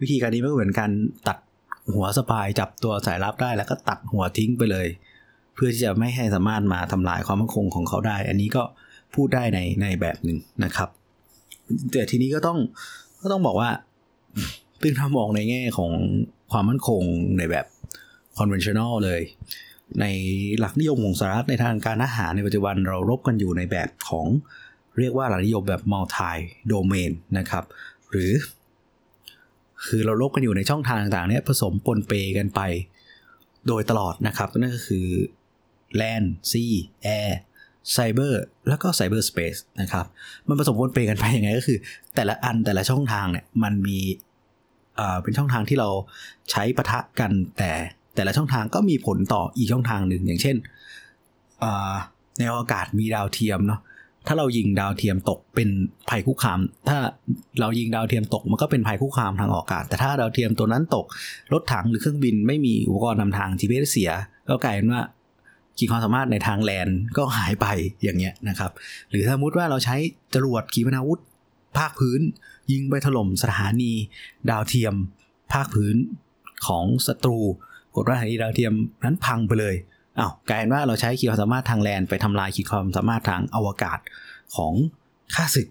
[0.00, 0.90] วิธีการนี้ไม่เหมือนการ
[1.28, 1.38] ตัด
[1.94, 4.86] หัวสปายจับตัวสายลับได้ แล้วก็ตัดหัวทิ้งไปเลย
[5.54, 8.62] เพื่อที่จะไม่ให้สามารถมาทำลายความมั่นคงของเขาได้ อันนี้ก็
[9.14, 10.88] พูดได้ในในแบบหนึ่งนะครับ
[11.92, 12.58] แต่ทีนี้ก็ต้อง
[13.22, 13.70] ก็ต้องบอกว่า
[14.82, 15.92] ตึงถ้ามองในแง่ของ
[16.50, 17.02] ความมั่นคง
[17.38, 17.66] ในแบบ
[18.38, 19.20] conventional เลย
[20.00, 20.06] ใน
[20.58, 24.26] หลักนิยมของสหรัฐในทางการทหารในปัจจุบันเรารบกันอยู่ในแบบของ
[24.98, 26.36] เรียกว่าหลักนิยมแบบ multi
[26.72, 27.64] domain นะครับ
[28.10, 28.32] หรือ
[29.86, 32.60] คือเราลบกันอยู่ในช่องทางต่างๆเนี่ยผสมปนเปกันไป
[33.68, 35.06] โดยตลอดนะครับนั่นก็คือ
[36.00, 36.74] land sea
[37.18, 37.32] air
[37.92, 40.06] ไซเบอร์แล้วก็ไซเบอร์สเปซนะครับ
[40.48, 41.78] มันผสมปนเปกันไปยังไงก็คือ
[42.14, 43.98] แต่ละอันแต่ละช่องทางเนี่ยมันมี
[45.22, 45.88] เป็นช่องทางที่เรา
[46.50, 47.70] ใช้ปะทะกันแต่
[48.14, 50.56] แต่ละช่องทางก็มีผลต่ออีกช่องทางหนึ่งอย่างเช่น
[52.38, 53.80] ในอากาศมีดาวเทียมเนาะ
[54.26, 55.68] ถ้าเรายิงดาวเทียมตกเป็น
[56.10, 56.98] ภัยคุกคาม ถ้า
[57.60, 61.06] เรายิงดาวเทียมตกมันก็เป็นภัยคุกคามทางอากาศ แต่ถ้าดาวเทียมตัวนั้นตก
[61.52, 64.10] รถถังหรือเครื่องบินไม่มีอุปกรณ์นำทาง GPS เสีย
[64.48, 65.02] ก็กลายเป็นว่า
[65.78, 67.66] ขีดความสามารถในทางแลนก็หายไป
[68.02, 68.70] อย่างเงี้ยนะครับ
[69.10, 69.96] หรือสมมติว่าเราใช้
[70.34, 71.20] จรวดขีปนาวุธ
[71.78, 72.20] ภาคพื้น
[72.72, 73.92] ยิงไปถล่มสถานี
[74.50, 74.94] ดาวเทียม
[75.52, 75.96] ภาคพื้น
[76.66, 77.38] ของศัตรู
[77.94, 78.72] กดว่าสถานีดาวเทียม
[79.04, 79.74] นั้นพังไปเลย
[80.18, 83.98] อา้าวกลายเป็นว่าเราใช้ขีดความสามารถทางแลนไปทำลายขีดความสามารถทางอวกาศ
[84.56, 84.72] ของ
[85.34, 85.68] ข้าศึก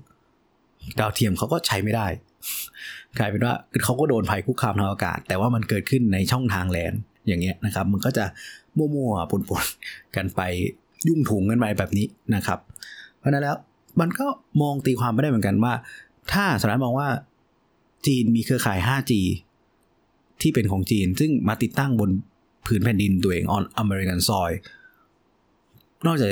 [1.00, 2.08] ดาวเทียมเขาก็ใช้ไม่ได้
[3.20, 6.94] กลายเป็นว่าเขาก็โดนภัยคุกคามทางอากาศ แต่ว่ามันเกิดขึ้นในช่องทางแลน
[7.28, 8.26] อย่างเงี้ยนะครับ มันก็จะ
[8.78, 10.42] มั่วๆปนๆกันไป
[11.08, 12.06] ยุ่งถุงกันไปแบบนี้
[12.36, 12.60] นะครับ
[13.18, 13.58] เพราะนั้นแล้ว
[14.00, 14.28] มันก็
[14.62, 15.74] มองตีความไม่ได้เหมือนกันว่า
[16.34, 17.10] ถ้าสหรัฐมองว่า
[18.08, 19.12] จีนมีเครือข่าย 5G
[20.42, 22.10] ที่เป็นของจีน ซึ่งมาติดตั้งบน
[22.66, 24.52] ผืนแผ่นดินตัวเองออนอเมริกันซอย
[26.06, 26.30] นอกจาก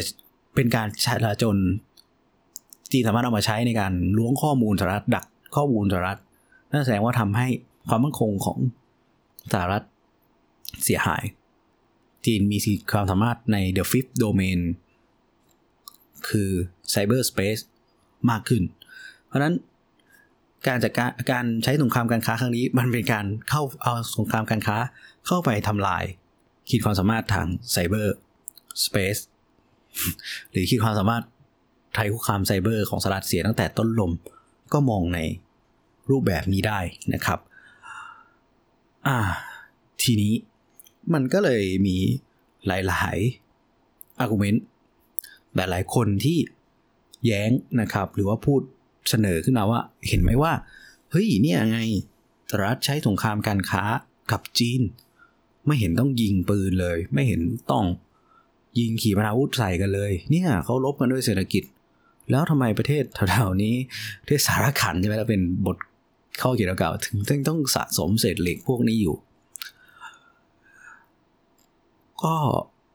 [0.55, 1.57] เป็นการใช้จน
[2.91, 5.25] จีนสามารถเอามาใช้ในการล้วงข้อมูลสหรัฐดัก
[5.55, 6.19] ข้อมูลสหรัฐ
[6.71, 7.47] นั่นแสดงว่าทำให้
[7.89, 8.59] ความมั่นคงของ
[9.53, 9.83] สหรัฐ
[10.83, 11.23] เสียหาย
[12.25, 12.57] จีนมี
[12.91, 14.59] ความสามารถใน the fifth domain
[16.29, 16.49] คือ
[16.93, 17.61] cyberspace
[18.29, 18.63] มากขึ้น
[19.25, 19.55] เพราะนั้น
[20.67, 24.77] การจัดการการใช้สงครามการค้าครั้งนี้ มันเป็นการเข้าเอาสงครามการค้า
[25.27, 26.03] เข้าไปทำลาย
[26.69, 28.15] ขีดความสามารถทางไซเบอร์
[28.85, 29.17] สเปซ
[30.51, 31.23] หรือขีดความสามารถ
[31.93, 34.11] ไทยคุกคามไซเบอร์ของสหรัฐเสียตั้งแต่ต้นลม
[34.73, 35.19] ก็มองใน
[36.09, 36.79] รูปแบบนี้ได้
[37.13, 37.39] นะครับ
[39.07, 39.17] อ่า
[40.03, 40.33] ทีนี้
[41.13, 41.97] มันก็เลยมี
[42.67, 44.59] หลายๆ argument
[45.55, 46.37] หลายๆ คนที่
[47.25, 47.49] แย้ง
[47.81, 48.61] นะครับ หรือว่าพูด
[49.09, 50.53] เสนอขึ้นมาว่า เห็นไหมว่า
[51.11, 51.79] เฮ้ยเนี่ยไง
[52.49, 53.83] สหรัฐใช้สงครามการค้า
[54.31, 54.81] กับจีน
[55.65, 57.41] ไม่เห็นต้องยิงปืนเลย ไม่เห็น
[57.71, 57.85] ต้อง
[58.79, 61.63] ยิงขีปนาวุธใส่กันเลย เนี่ยเขาลบกันด้วยเศรษฐกิจ
[62.31, 63.75] แล้วทำไมประเทศแถวๆนี้
[64.21, 65.77] ประเทศสารขันใช่ไหมแล้วเป็นบท
[66.41, 69.15] ข้อเกี่ยวกับถึงต้องสะสมเศษเหล็กพวกนี้อยู่
[72.23, 72.33] ก็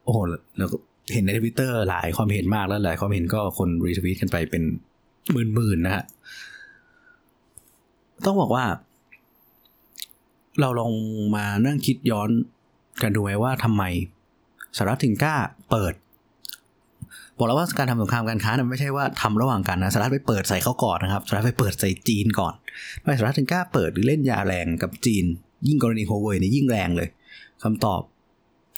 [0.05, 0.19] โอ้โห
[0.59, 0.77] แล้วก็
[1.13, 4.63] เห็นในทวิตเตอร์หลายความเห็นมากแล้วหลายความเห็นก็คนรีทวีตกันไปเป็น
[5.55, 6.05] หมื่นๆนะฮะ
[8.25, 8.65] ต้องบอกว่า
[10.61, 10.93] เราลอง
[11.37, 12.31] มานั่งคิดย้อน
[13.03, 13.83] กันดูไหมว่าทำไม
[14.77, 15.37] สหรัฐถึงกล้า
[15.71, 15.95] เปิด
[17.37, 22.55] บอกแล้วว่าการทำสงครามการค้าเนี่ยไม่ใช่ว่าทำระหว่างกันนะสหรัฐไปเปิดใส่เขาก่อนนะครับสหรัฐไปเปิดใส่จีนก่อน
[23.01, 25.25] ทำไมสหรัฐถึงกล้าเปิดหรือเล่นยาแรงกับจีน
[25.67, 27.09] ยิ่งกรณีโฮเวยเนี่ยยิ่งแรงเลย
[27.63, 28.01] คำตอบ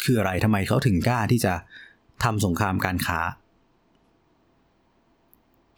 [0.04, 1.52] คืออะไรทำไมเขาถึงกล้าที่จะ
[2.24, 3.20] ทำสงครามการค้า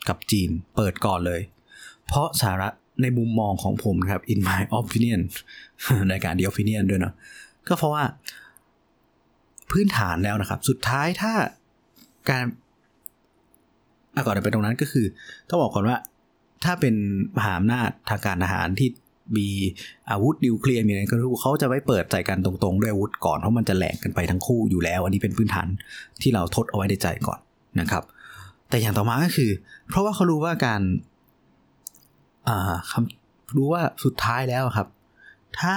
[0.09, 1.41] กับจีนเปิดก่อนเลย
[2.07, 5.21] เพราะสหรัฐในมุมมองของผมครับ in my opinion
[6.11, 7.15] ในการ the opinion ด้วยเนาะ
[7.69, 8.05] ก็เพราะว่า
[9.71, 11.33] พื้นฐานแล้วนะครับ สุดท้ายถ้า
[12.31, 12.45] การ
[14.15, 15.07] อก่อนไปตรงนั้นก็คือ
[15.49, 15.99] ต้องบอกก่อนว่า
[16.65, 16.95] ถ้าเป็น
[17.37, 18.89] มหาอำนาจทางการทหารที่
[19.37, 19.49] มี
[20.11, 25.69] อาวุธนิวเคลียร์มีอะไรก็รู้เขาจะไม่เปิดใส่กันตรงๆ ด้วยอาวุธก่อนเพราะมันจะแหลกกันไปทั้งคู่อยู่แล้ว อันนี้เป็นพื้นฐาน
[26.23, 27.39] ที่เราทดเอาไว้ในใจก่อน
[27.81, 28.03] นะครับ
[28.69, 29.51] แต่อย่างต่อมาก็คือ
[29.89, 30.83] เพราะว่าเขารู้ว่าการ
[32.49, 34.89] อ่าคำรู้ว่าสุดท้ายแล้วครับ
[35.61, 35.75] ถ้า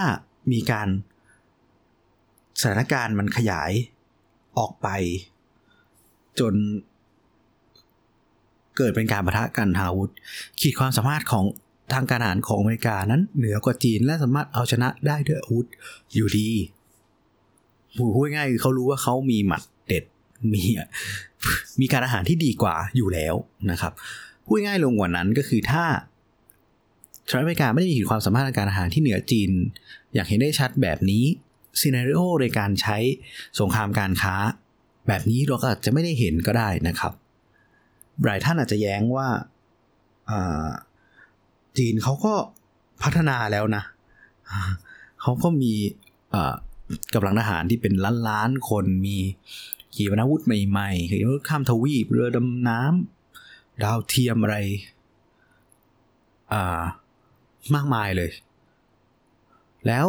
[0.51, 0.87] มีการ
[2.61, 3.71] สถานการณ์มันขยาย
[4.57, 4.87] ออกไป
[6.39, 6.53] จน
[8.77, 10.11] เกิดเป็นการประทะกันทางอาวุธ
[10.59, 11.45] ขีดความสามารถของ
[11.93, 15.67] ทางการทหารของอเมริกานั้นเหนือกว่าจีนและสามารถเอาชนะได้ด้วยอาวุธ
[16.13, 16.49] อยู่ดี
[18.15, 20.03] พูดง่ายๆเขารู้ว่าเขามีหมัดเด็ด
[20.53, 20.61] มี
[21.81, 23.35] มีการอาหารที่ดีกว่าอยู่แล้ว
[23.71, 23.93] นะครับ
[24.45, 25.85] พูดง่ายลงกว่านั้นก็คือถ้า
[27.27, 29.49] สหรัฐอเมริกาไม่ได้มีขีดความสามารถทางการอาหารที่เหนือจีน
[30.13, 31.23] อยากเห็นได้ชัดแบบนี้
[31.79, 32.97] ซีนารีโอในการใช้
[33.59, 34.35] สงครามการค้า
[35.07, 37.13] แบบนี้เราก็อาจจะไม่ได้เห็นก็ได้นะครับ
[38.25, 39.27] หลายท่านอาจจะแย้งว่า
[41.77, 42.33] จีนเขาก็
[43.03, 43.83] พัฒนาแล้วนะ
[45.21, 45.73] เขาก็มี
[47.13, 49.17] กำลังทหารที่เป็นล้านล้านคนมี
[49.95, 54.57] ขีปนาวุธใหม่ๆขีปนาวุธข้ามทวีปเรือดำน้ำดาวเทียมอะไร
[57.75, 58.31] มากมายเลย
[59.87, 60.07] แล้ว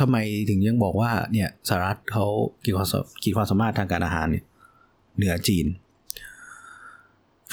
[0.00, 0.16] ทำไม
[0.48, 2.26] ถึงยังบอกว่าเนี่ยสหรัฐเขา
[2.64, 2.88] ขีดความ
[3.22, 4.44] ขีดความสามารถทางการอาหารเนี่ย
[5.16, 5.66] เหนือจีน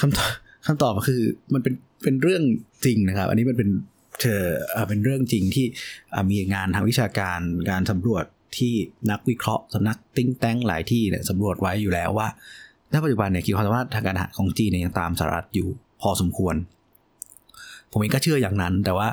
[0.00, 0.30] คำตอบ
[0.66, 2.42] คำตอบคือมันเป็นเป็นเรื่อง
[2.84, 3.68] จริงนะครับ อันนี้มันเป็น
[4.20, 4.42] เธอ
[4.88, 5.66] เป็นเรื่องจริงที่
[6.30, 8.24] มีงานทางวิชาการการสำรวจ
[8.58, 8.74] ที่
[9.10, 12.28] นักวิเคราะห์สำนักติ้งแต้งหลายที่เนี่ยสำรวจไว้อยู่แล้วว่า
[12.92, 15.68] ณปัจจุบันเนี่ยขีดความสามารถทางการอาหารของจีนเนี่ยยังตามสหรัฐอยู่
[16.02, 16.54] พอสมควร
[17.90, 19.08] ผมเองก็เชื่ออย่างนั้น แต่ว่า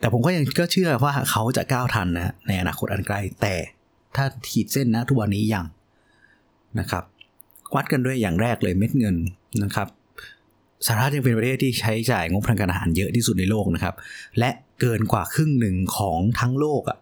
[0.00, 3.54] แต่ผมก็ยังก็เชื่อว่าเขาจะก้าวทันนะในอนาคตอันใกล้ แต่
[4.16, 5.66] ถ้าขีดเส้นนะทุกวันนี้ยัง
[6.80, 7.04] นะครับ
[7.74, 9.16] วัดกันด้วยอย่างแรกเลยเม็ดเงิน
[9.62, 9.88] นะครับ
[10.86, 13.94] สหรัฐยังเป็นประเทศที่ใช้จ่ายงบทางการอาหารเยอะที่สุดในโลกนะครับ
[14.38, 16.98] และเกินกว่าครึ่งหนึ่งของทั้งโลกอะ่ะ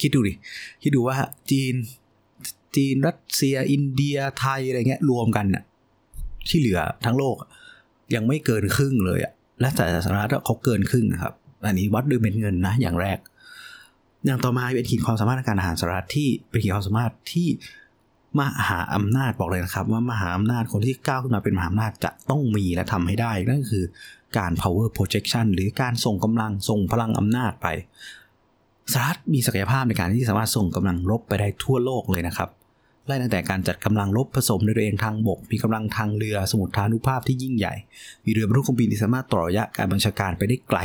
[0.00, 0.34] คิดดูดิ
[0.82, 1.16] คิดดูว่า
[1.50, 1.74] จีน
[2.76, 5.64] จีนรัสเซีย อินเดียไทยอะไรเงี้ยรวมกันน่ะ
[6.48, 7.36] ที่เหลือทั้งโลก
[8.14, 11.34] ยังไม่เกินครึ่งเลยอะ่ะและแต่สหรัฐเขาเกินครึ่งครับ
[11.66, 13.18] อันนี้วัดด้วยเม็ดเงินนะอย่างแรก
[14.26, 17.48] อย่างต่อมาเป็นขีดความสามารถในการอาหารสหรัฐที่เป็นขีดความสามารถที่
[18.38, 23.84] มหาอำนาจบอกเลยนะครับ ว่ามหาอำนาจคนที่ก้าวขึ้นมาเป็นมหาอำนาจจะต้องมีและทำให้ได้นั่นคือ
[24.38, 27.66] การ power projection หรือการส่งกำลังส่งพลังอำนาจไป
[28.92, 32.48] สหรัฐมีศักยภาพในการที่สามารถส่งกำลังรบไปได้ทั่วโลกเลยนะครับ
[33.10, 37.74] ไล่ตั้งแต่การจัดกำลังรบผสมในตัวเองทางบก มีกำลังทางเรือสมุทรฐานุภาพที่ยิ่งใหญ่
[38.24, 40.78] มีเรือบรรทุกเครื่องบินที่สามารถต่อระยะการบัญชาการไปได้ไกล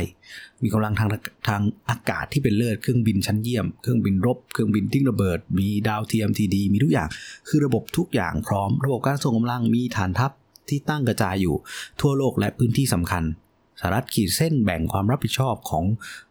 [0.63, 1.09] มีกำลังทาง
[1.47, 7.09] ทางอากาศที่เป็นเลิศเครื่องบินชั้นเยี่ยม เครื่องบินรบ เครื่องบินทิ้งระเบิด มีดาวเทียมทีดี มีทุกอย่าง
[7.47, 10.31] คือระบบทุกอย่างพร้อม ระบบการส่งกำลังมีฐานทัพ
[10.69, 11.55] ที่ตั้งกระจายอยู่
[12.01, 13.25] ทั่วโลกและพื้นที่สำคัญ
[13.79, 15.83] สหรัฐขีดเส้นแบ่งความรับผิดชอบของ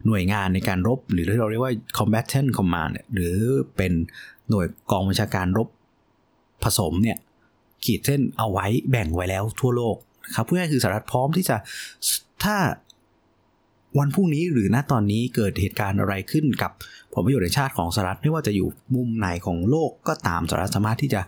[0.06, 3.36] หน่วยงานในการรบ หรือที่เราเรียกว่า combatant command หรือ
[3.76, 3.92] เป็น
[4.50, 5.68] หน่วยกองบัญชาการรบ
[6.62, 7.18] ผสมเนี่ย
[7.84, 11.56] ขีดเส้นเอาไว้แบ่งไว้แล้วทั่วโลกนะครับเพื่อให้คือสหรัฐพร้อมที่จะ
[12.44, 12.56] ถ้า
[13.98, 16.70] วันพรุ่งนี้หรือณตอนนี้เกิดเหตุการณ์อะไรขึ้นกับ
[17.12, 21.20] ผลประโยชน์ในชาติของสหรัฐไม่ว่าจะอยู่มุมไหนของโลกก็ตามสหรัฐสามารถที่จะ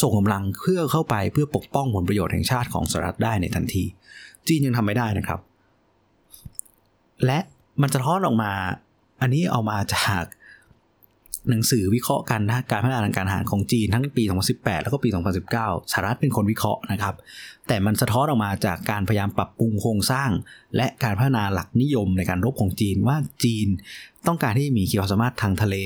[0.00, 3.84] ส่งกำลังเพื่อเข้าไปเพื่อปกป้องผลประโยชน์แห่งชาติของสหรัฐได้ในทันที
[4.46, 5.40] จีนยังทำไม่ได้นะครับ
[7.26, 7.38] และ
[7.82, 8.52] มันจะท้อนออกมา
[9.20, 10.22] อันนี้เอามาจาก
[11.50, 15.08] หนังสือวิเคราะห์กันนะการพัฒนาทางการทหารของจีนทั้งปี 2018 แล้วก็ปี
[15.50, 17.14] 2019สหรัฐเป็นคนวิเคราะห์นะครับ
[17.68, 20.30] แต่มันสะท้อนออกมาจากการพยายามปรับปรุงโครงสร้าง
[20.76, 23.68] และการพัฒนาหลักนิยมในการรบของจีนว่าจีน
[24.26, 25.76] ต้องการที่มีขีดความสามารถทางทะเล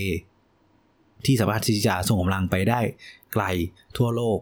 [1.27, 2.81] ที่สามารถที่จะส่งกำลังไปได้
[3.33, 3.45] ไกล
[3.97, 4.39] ทั่วโลก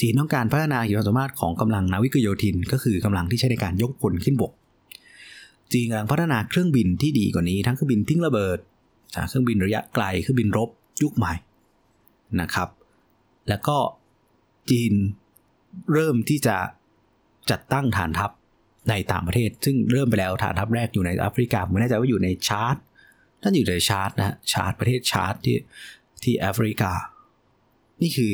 [0.00, 4.52] จีนต้องการพัฒนาขีดความสามารถของกำลังนาวิกโยธิน ก็คือกำลังที่ใช้ในการยกพลขึ้นบก
[5.72, 8.58] จีนกำลังพัฒนาเครื่องบินที่ดีกว่านี้ทั้งเครื่องบินทิ้งระเบิด
[9.28, 10.68] เครื่องบินระยะไกลเครื่องบินรบ
[11.02, 11.34] ยุคใหม่
[12.40, 12.68] นะครับ
[13.48, 13.76] แล้วก็
[14.70, 14.92] จีน
[15.92, 16.56] เริ่มที่จะ
[17.50, 18.30] จัดตั้งฐานทัพ
[18.90, 22.76] ในต่างประเทศ ซึ่งเริ่มไปแล้วฐานทัพแรกอยู่ในแอฟริกาผมไม่แน่ใจว่าอยู่ในชาร์ต
[23.42, 25.56] นั่นอยู่ในชาร์ตนะชาร์ตประเทศชาร์ตที่
[26.22, 26.92] ที่แอฟริกา
[28.02, 28.32] นี่คือ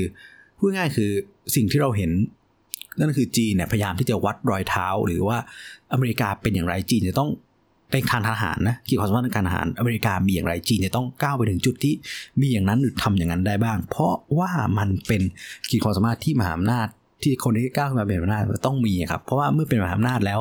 [0.59, 1.11] พูดง่ายคือ
[1.55, 2.11] สิ่งที่เราเห็น
[2.99, 5.39] นั่นคือจีนเนี่ยพยายามที่จะวัดรอยเท้าหรือว่า
[5.93, 7.31] อเมริกาเป็นอย่างไรจีนจะต้อง
[7.91, 11.95] เป็นทางทหารนะขีดความสามารถในการทหารอเมริกามีอย่างไรจีนจะต้องก้าวไปถึงจุดที่
[12.41, 15.23] มีอย่างนั้นหรือทำอย่างนั้นได้บ้าง เพราะว่ามันเป็น
[15.71, 16.89] ขีดความสามารถที่มหาอำนาจ
[17.23, 20.41] ที่คนที่ก้าวขึ้นมาเป็นมหาอำนาจต้องมีครับเพราะว่าเมื่อเป็นมหาอำนาจแล้ว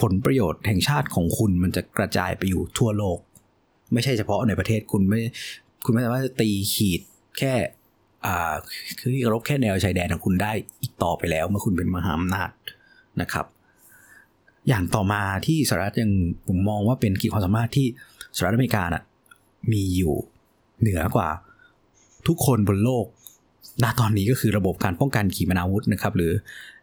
[0.00, 3.18] ผลประโยชน์แห่งชาติของคุณมันจะกระจายไปอยู่ทั่วโลก
[3.92, 5.20] ไม่ใช่เฉพาะในประเทศคุณไม่
[5.84, 7.00] คุณไม่สามารถจะตีขีด
[7.38, 7.54] แค่
[8.98, 10.52] คือที่รบแค่แนวชายแดนของคุณได้
[10.82, 12.50] อีกต่อไปแล้ว เมื่อคุณเป็นมหาอำนาจ
[13.20, 13.46] นะครับ
[14.68, 16.10] อย่างต่อมาที่สหรัฐยัง
[16.48, 17.86] ผมมองว่าเป็นขีดความสามารถที่
[18.36, 19.04] สหรัฐอเมริกาน่ะ
[19.72, 20.14] มีอยู่
[20.80, 21.30] เหนือกว่า
[22.26, 23.06] ทุกคนบนโลก
[23.82, 26.32] ณตอนนี้ก็คือระบบการป้องกันขีปนาวุธนะครับ หรือ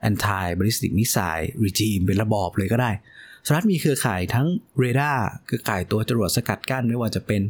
[0.10, 2.92] anti ballistic missile regime เป็นระบอบเลยก็ได้
[3.46, 4.48] สหรัฐมีเครือข่ายทั้ง
[4.80, 7.42] เรดาร์เครือข่ายตัวจรวดสกัดกั้น ไม่ว่าจะเป็น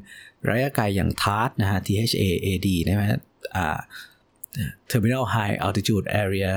[0.49, 3.19] ระยะไกลอย่าง THAAD นะฮะ THAAD นะฮะ
[3.55, 3.77] อ่า
[4.91, 6.51] Terminal High Altitude Area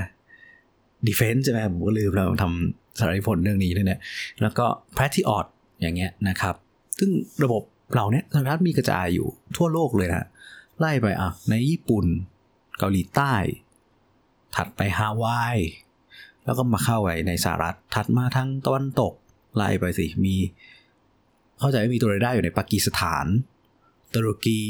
[1.08, 4.00] Defense ใช่ไหมผมก็ลืมแล้วทำ สารผลเรื่องนี้เลยเนี่ย
[4.42, 5.46] แล้วก็ p a t r i o t
[5.80, 6.54] อย่างเงี้ยนะครับ
[6.98, 7.10] ซึ่ง
[7.44, 10.26] ระบบเหล่านี้สหรัฐมีกระจายอยู่ทั่วโลกเลยนะ
[10.78, 12.06] ไล่ไปอะในญี่ปุ่น
[12.78, 13.34] เกาหลีใต้
[14.56, 15.58] ถัดไปฮาวาย
[16.44, 19.12] แล้วก็มาเข้าไว้ในสหรัฐถัดมาทางตะวันตก
[19.56, 20.36] ไล่ไปสิมี
[21.58, 23.26] เข้าใจว่ามีตัวเรดาร์อยู่ในปากีสถาน
[24.14, 24.62] ตุรกี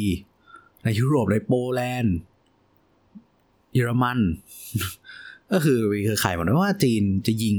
[0.85, 2.17] ในยุโรปในโปแลนด์
[3.75, 4.19] เยอรมัน
[5.53, 7.57] ก็คือมีเครือข่ายหมดว่าจีนจะยิง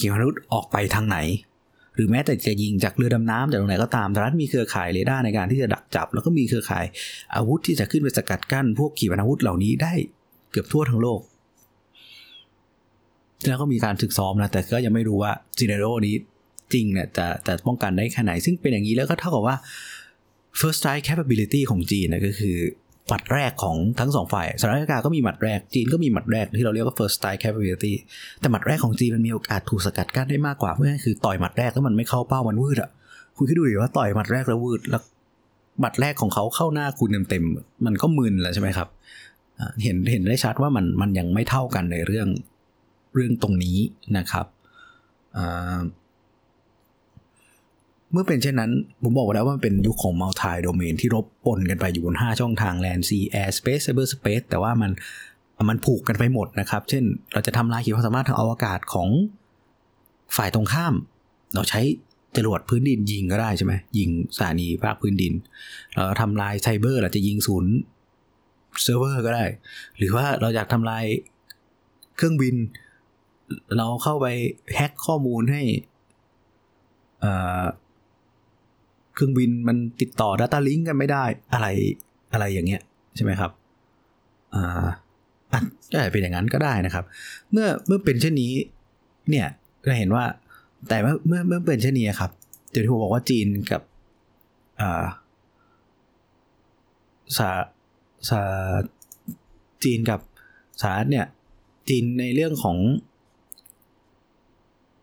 [0.00, 1.18] ขีปนาวุธออกไปทางไหน
[1.94, 6.84] หรือแม้แต่จะยิงจากเรือดำน้ำจากตรงไหนก็ตามสหรัฐมีเครือข่ายเรดาร์ในการที่จะดักจับ แล้วก็มีเครือข่าย
[7.36, 9.92] อาวุธที่จะขึ้นไปสกัดกั้น พวกขีปนาวุธเหล่านี้ได้
[10.50, 11.20] เกือบทั่วทั้งโลก
[13.48, 16.14] แล้วก็มีการศึกซ้อมนะแต่ก็ยังไม่รู้ว่าซีเนโรนี้
[16.72, 19.56] จริงเนี่ยจะจะป้องกันได้แค่ไหน ซึ่งเป็นอย่างนี้แล้วก็เท่ากับว่า
[20.58, 22.56] first strike capability ของจีนนะก็คือ
[23.10, 27.92] หมัดแรกของทั้งสองฝ่ายสหรัฐอเมริกาก็มีหมัดแรกจีนก็มีหมัดแรกที่เราเรียกว่า first strike capability
[28.40, 32.90] แต่หมัดแรกของจีนมันมีโอกาสถูกสกัดกั้นได้มากกว่าเพื่อคือต่อยหมัดแรกแล้วมันไม่เข้าเป้ามันวืดอะ
[33.36, 35.02] คุณคิดดูดิว่าต่อยหมัดแรกแล้ววืดแล้ว
[35.80, 38.88] หมัดแรกของเขาเข้าหน้าคุณเต็มๆมันก็มึนแล้วใช่ไหมครับ
[39.82, 42.28] เห็นเห็นได้ชัดว่ามันมันยังไม่เท่ากันในเรื่อง
[43.14, 43.78] เรื่องตรงนี้
[44.18, 44.46] นะครับ
[48.12, 48.70] เมื่อเป็นเช่นนั้น
[49.02, 54.90] ผมบอกแล้วว่ามันเป็นยุคของมัลติโดเมนที่รบปนกันไปอยู่บน 5 ช่องทาง Land Sea Air Space Cyber Space แต่ว่ามัน
[55.68, 59.08] มันผูกกันไปหมดนะครับ เช่น เราจะทำลายขีดความสามารถทางอวกาศของ
[60.36, 60.94] ฝ่ายตรงข้าม
[61.54, 61.80] เราใช้
[62.36, 65.32] จรวดพื้นดินยิงก็ได้ใช่ไหมยิงสถานีภาคพื้นดิน
[65.94, 67.72] เราทำลายไซเบอร์เราจะยิงศูนย์
[68.82, 69.44] เซิร์ฟเวอร์ก็ได้
[69.98, 71.04] หรือว่าเราอยากทำลาย
[72.16, 72.54] เครื่องบิน
[73.76, 74.26] เราเข้าไป
[74.74, 75.62] แฮ็กข้อมูลให้
[79.20, 81.66] เครื่องบินมันติดต่อ Data Link กันไม่ได้อะไร
[82.32, 82.82] อะไรอย่างเงี้ย
[83.16, 83.50] ใช่ไหมครับ
[84.54, 84.86] อ่า
[85.90, 87.04] ก็อาจเป็นอย่างนั้นก็ได้นะครับ
[87.52, 88.52] เมื่อเมื่อเป็นเช่นนี้
[89.30, 89.46] เนี่ย
[89.84, 90.24] เราเห็นว่า
[90.88, 92.30] แต่เมื่อเมื่อเมื่อเป็นเช่นนี้ครับ
[92.70, 93.82] เดี๋ยวที่ผมบอกว่าจีนกับ
[94.80, 95.04] อ่า
[97.36, 97.50] สา
[98.30, 98.42] สา
[99.84, 100.20] จีนกับ
[100.80, 101.26] สหรัฐเนี่ย
[101.88, 102.76] จีนในเรื่องของ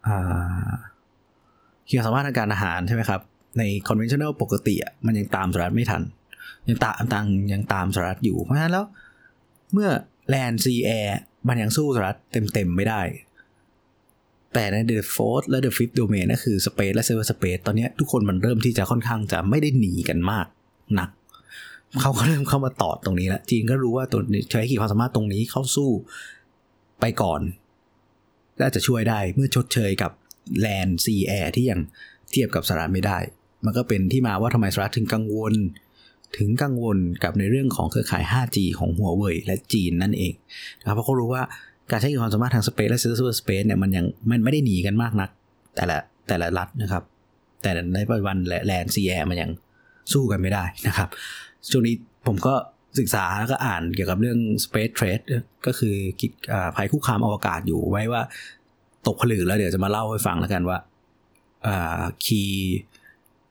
[0.07, 0.71] อ่า
[1.87, 3.21] เกี่ยวกับสามารถทางการอาหารใช่ไหมครับ
[3.57, 6.03] ใน conventional ปกติอะมันยังตามสหรัฐไม่ทัน
[6.67, 8.85] ยังตามตังยังตามสหรัฐอยู่ เพราะฉะนั้นแล้ว
[9.73, 9.89] เมื่อ
[10.33, 11.09] land sea air
[11.47, 12.17] มันยังสู้สหรัฐ
[12.53, 13.01] เต็มๆไม่ได้
[14.53, 20.45] แต่ใน the fourth และ the fifth domain นั่นคือ space และ cyber space ตอนนี้ทุกคนมันเริ่มที่จะค่อนข้างจะไม่ได้หนีกันมาก
[20.99, 21.09] นัก
[22.01, 25.89] เขาก็เริ่มเข้ามาตอดตรงนี้แล้วจีนก็รู้ว่าตัวใช้ขีดความสามารถตรงนี้เข้าสู้
[26.99, 27.41] ไปก่อน
[28.57, 30.11] และจะช่วยได้เมื่อชดเชยกับ
[30.63, 31.79] land sea air ที่ยัง
[32.31, 33.17] เทียบกับสหรัฐไม่ได้
[33.65, 35.53] มันก็เป็นที่มาว่าทำไมสหรัฐถึงกังวล
[36.37, 40.33] ถึงกังวลกับในเรื่องของเครือข่าย 5G ของหัวเว่ยและจีนนั่นเอง
[40.79, 41.43] นะครับเพราะเขารู้ว่า
[41.91, 45.29] การใช้ความสามารถทาง space และ cyberspace เนี่ยมันยังมันไม่ได้หนีกันมากนัก
[45.75, 47.03] แต่ละแต่ละรัฐนะครับ
[47.61, 48.37] แต่ในปัจจุบัน
[48.67, 49.51] land sea air มันยัง
[50.13, 51.09] สู้กันไม่ได้นะครับ
[51.71, 51.95] ช่วงนี้
[52.27, 52.53] ผมก็
[52.99, 55.23] ศึกษาแล้วก็อ่านเกี่ยวกับเรื่อง space threat
[55.65, 56.31] ก็คือกิจ
[56.75, 58.21] ภัยคุกคามอวกาศอยู่ไว้ว่า
[59.07, 60.77] ตกผลึกแล้วเดี๋ยวจะมาเล่าให้ฟังแล้วกันว่า
[62.25, 62.75] key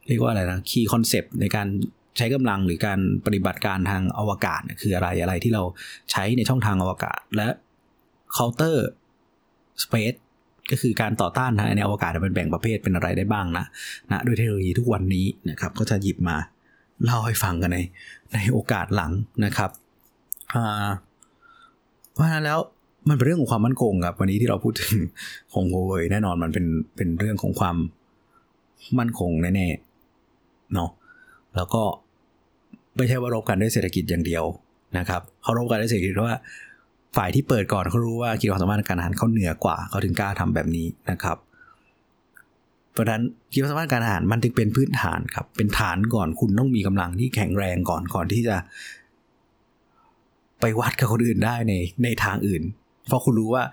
[0.08, 1.66] เรียกว่าอะไรนะ key concept ในการ
[2.16, 5.62] ใช้กำลังหรือการปฏิบัติการทางอวกาศคืออะไรอะไรที่เรา
[6.10, 7.48] ใช้ในช่องทางอวกาศและ
[8.36, 8.76] counter
[9.84, 10.18] space
[10.70, 13.64] ก็คือการต่อต้านในอวกาศเป็นแบ่งประเภทเป็นอะไรได้บ้างนะ
[14.10, 16.36] นะด้วยเทคโนโลยีทุกวันนี้นะครับก็จะหยิบมา
[17.04, 17.78] เล่าให้ฟังกันใน
[18.32, 19.12] ในโอกาสหลัง
[19.44, 19.70] นะครับ
[22.12, 22.58] เพราะฉะนั้นแล้ว
[23.08, 24.96] มันเป็นเรื่องของความมั่นคงครับวันนี้ที่เราพูดถึง
[25.54, 26.66] ของโฮเวยแน่นอนมันเป็น
[26.96, 27.76] เป็นเรื่องของความ
[28.98, 29.95] มั่นคงแน่ๆ
[30.74, 30.90] เนาะ
[31.56, 31.82] แล้วก็
[32.96, 34.44] ไม่ใช่ว่ารบกันด้วยเศรษฐกิจอย่างเดียว
[34.98, 36.36] นะครับเขารบกันด้วยเศรษฐกิจเพราะว่า
[37.16, 41.36] ฝ่ายที่เปิดก่อนเขารู้ว่าขีดความสามารถในการทหารเขาเหนือกว่าเขาถึงกล้าทำแบบนี้นะครับ
[42.92, 48.56] เพราะฉะนั้นขีดความสามารถการทหารมันจึงเป็นพื้นฐานครับเป็นฐานก่อนคุณต้องมีกำลังที่แข็งแรงก่อนก่อนที่จะ
[50.60, 51.72] ไปวัดกับคนอื่นได้ใน
[52.04, 52.62] ในทางอื่น
[53.08, 53.64] เพราะคุณรู้ว่า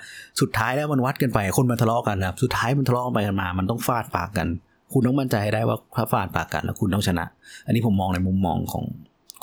[0.42, 4.48] สุดท้ายแล้วมันวัดกันไปคนมันทะเลาะกันครับสุดท้ายมันทะเลาะกันไปกันมา มันต้องฟาดปากกัน
[4.94, 7.26] คุณต้องมั่นใจได้ว่าถ้าฟาดปากกันแล้วคุณต้องชนะ
[7.66, 8.84] อันนี้ผมมองในมุมมองของ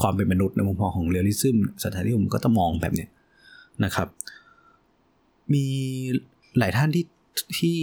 [0.01, 3.11] ความเป็นมนุษย์ในมุมมองของ realism สถานที่ผมก็ต้องมองแบบเนี้ย
[3.85, 4.09] นะครับ
[5.55, 5.65] มี
[6.59, 7.05] หลายท่านที่
[7.59, 7.77] ที่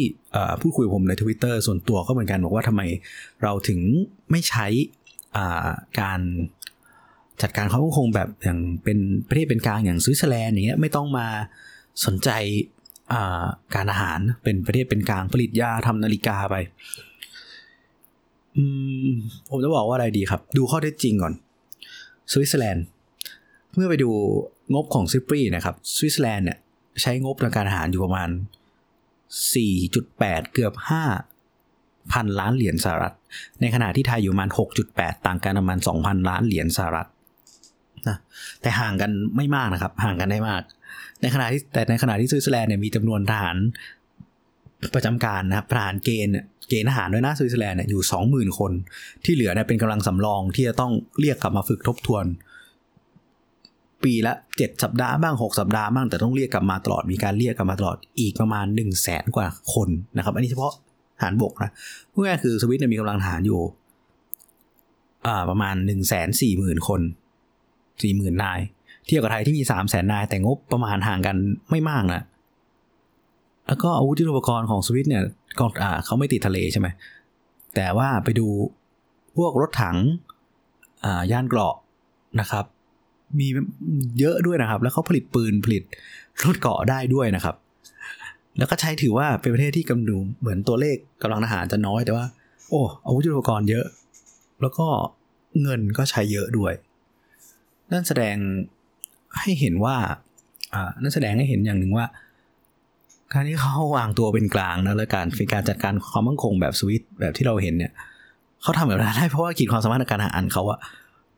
[0.61, 2.81] พูดคุยกับผมในทวิตเตอร์ส่วนตัวก็เหมือนกันบอกว่าทำไม
[3.43, 3.79] เราถึง
[4.31, 4.67] ไม่ใช้
[6.01, 6.19] การ
[7.41, 11.27] จัดการความมั่นคงแบบอย่างเป็นประเทศเป็นกลางอย่างสวิตเซอร์แลนด์อย่างเงี้ยไม่ต้องมา
[12.05, 12.29] สนใจ
[13.75, 16.55] การทหารเป็นประเทศเป็นกลางผลิตยาทำนาฬิกาไป
[19.49, 21.33] ผมจะบอกว่าอะไรดีครับ ดูข้อเท็จจริงก่อน
[22.31, 22.85] สวิตเซอร์แลนด์
[23.73, 24.09] เมื่อไปดู
[24.73, 26.57] งบของ SIPRI นะครับ สวิตเซอร์แลนด์เนี่ย
[27.01, 28.29] ใช้งบทางการทหารอยู่ประมาณ
[29.61, 30.73] 4.8 เกือบ
[31.41, 33.15] 5 พันล้านเหรียญสหรัฐ
[33.61, 34.49] ในขณะที่ไทยอยู่ประมาณ
[34.87, 37.07] 6.8 ต่างกันประมาณ 2,000 ล้านเหรียญสหรัฐ
[38.07, 38.17] นะ
[38.61, 40.61] แต่ห่างกันไม่มากนะครับ ห่างกันไม่มาก
[41.21, 43.57] ในขณะที่แต่ในขณะที่สวิตเซอร์แลนด์เนี่ยมีจำนวนทหาร
[44.93, 48.01] ประจำการนะครับทหารเกณฑ์เกณฑ์ทหารด้วยนะสวิตเซอร์แลนด์เนี่ยอยู่
[48.31, 48.71] 20,000 คน
[49.25, 52.25] ที่เหลือเนี่ยเป็นกำลังสำรองที่จะต้องเรียกกลับมาฝึกทบทวน
[54.03, 60.73] ปีละเจ็ดสัปดาห์บ้างหกสัปดาห์บ้างแต่ต้องเรียกกลับมาตลอดมีการเรียกกลับมาตลอดอีกประมาณหนึ่งแสนกว่าคนนะครับ อันนี้เฉพาะ
[61.21, 61.71] ฐานบกนะ
[62.11, 63.61] พูดง่ายคือสวิตเนี่ยมีกำลังฐานอยู่
[65.49, 67.01] ประมาณ1นึ่งแสนสี่หมื่นคน
[68.03, 68.59] สี่หมื่นนาย
[69.07, 71.35] เทียบกับไทยที่มีสามแสนนายแต่งบประมาณห่างกัน
[71.71, 72.23] ไม่มากนะ
[73.67, 75.23] แล้วก็อาวุธยุทโธปกรณ์ของสวิตเนี่ย
[75.59, 76.87] ก็อ่าเขาไม่ติดทะเลใช่ไหม
[77.75, 78.47] แต่ว่าไปดู
[79.37, 79.97] พวกรถถัง
[81.05, 81.75] อ่าย่านเกราะ
[82.39, 82.65] นะครับ
[83.39, 83.47] มี
[84.19, 85.83] เยอะด้วยนะครับ แล้วเขาผลิตปืนผลิต
[86.45, 87.55] รถเกาะได้ด้วยนะครับ
[88.57, 92.25] แล้วก็ใช้ถือว่าเป็นประเทศที่กำดูเหมือนตัวเลขกำลังทหารจะน้อยแต่ว่า
[92.69, 93.85] โอ้อาวุธยุทโธปกรณ์เยอะ
[94.61, 94.87] แล้วก็
[95.61, 96.73] เงินก็ใช้เยอะด้วย
[97.91, 98.35] นั่นแสดง
[99.39, 99.95] ให้เห็นว่า
[100.73, 102.05] อ่านั่นแสดงให้เห็นอย่างหนึ่งว่า
[103.33, 107.91] การที่เขาวางตัวเป็นกลางนะและการเป็นการจัดการความมั่นคงแบบสวิตแบบที่เราเห็นเนี่ย
[108.61, 110.79] เขาทำแบบนั้นได้เพราะว่าขีดความสามารถในการอ่านเขาอะ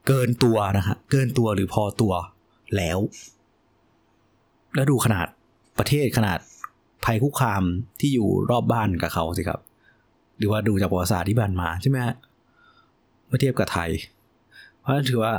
[0.08, 2.13] เกินตัวนะฮะเกินตัวหรือพอตัว
[2.75, 2.99] แล้ว
[4.75, 5.28] แล้วดูขนาด
[5.80, 6.39] ประเทศขนาด
[7.06, 7.63] ภัยคุกคาม
[7.99, 9.60] ที่อยู่รอบบ้านกับเขาสิครับ
[10.38, 12.15] หรือว่าดูจากประวัติศาสตร์ที่ผ่านมาใช่ไหมฮะ
[13.28, 13.89] เมื่อเทียบกับไทย
[14.80, 15.34] เพราะฉะนั้นถือว่า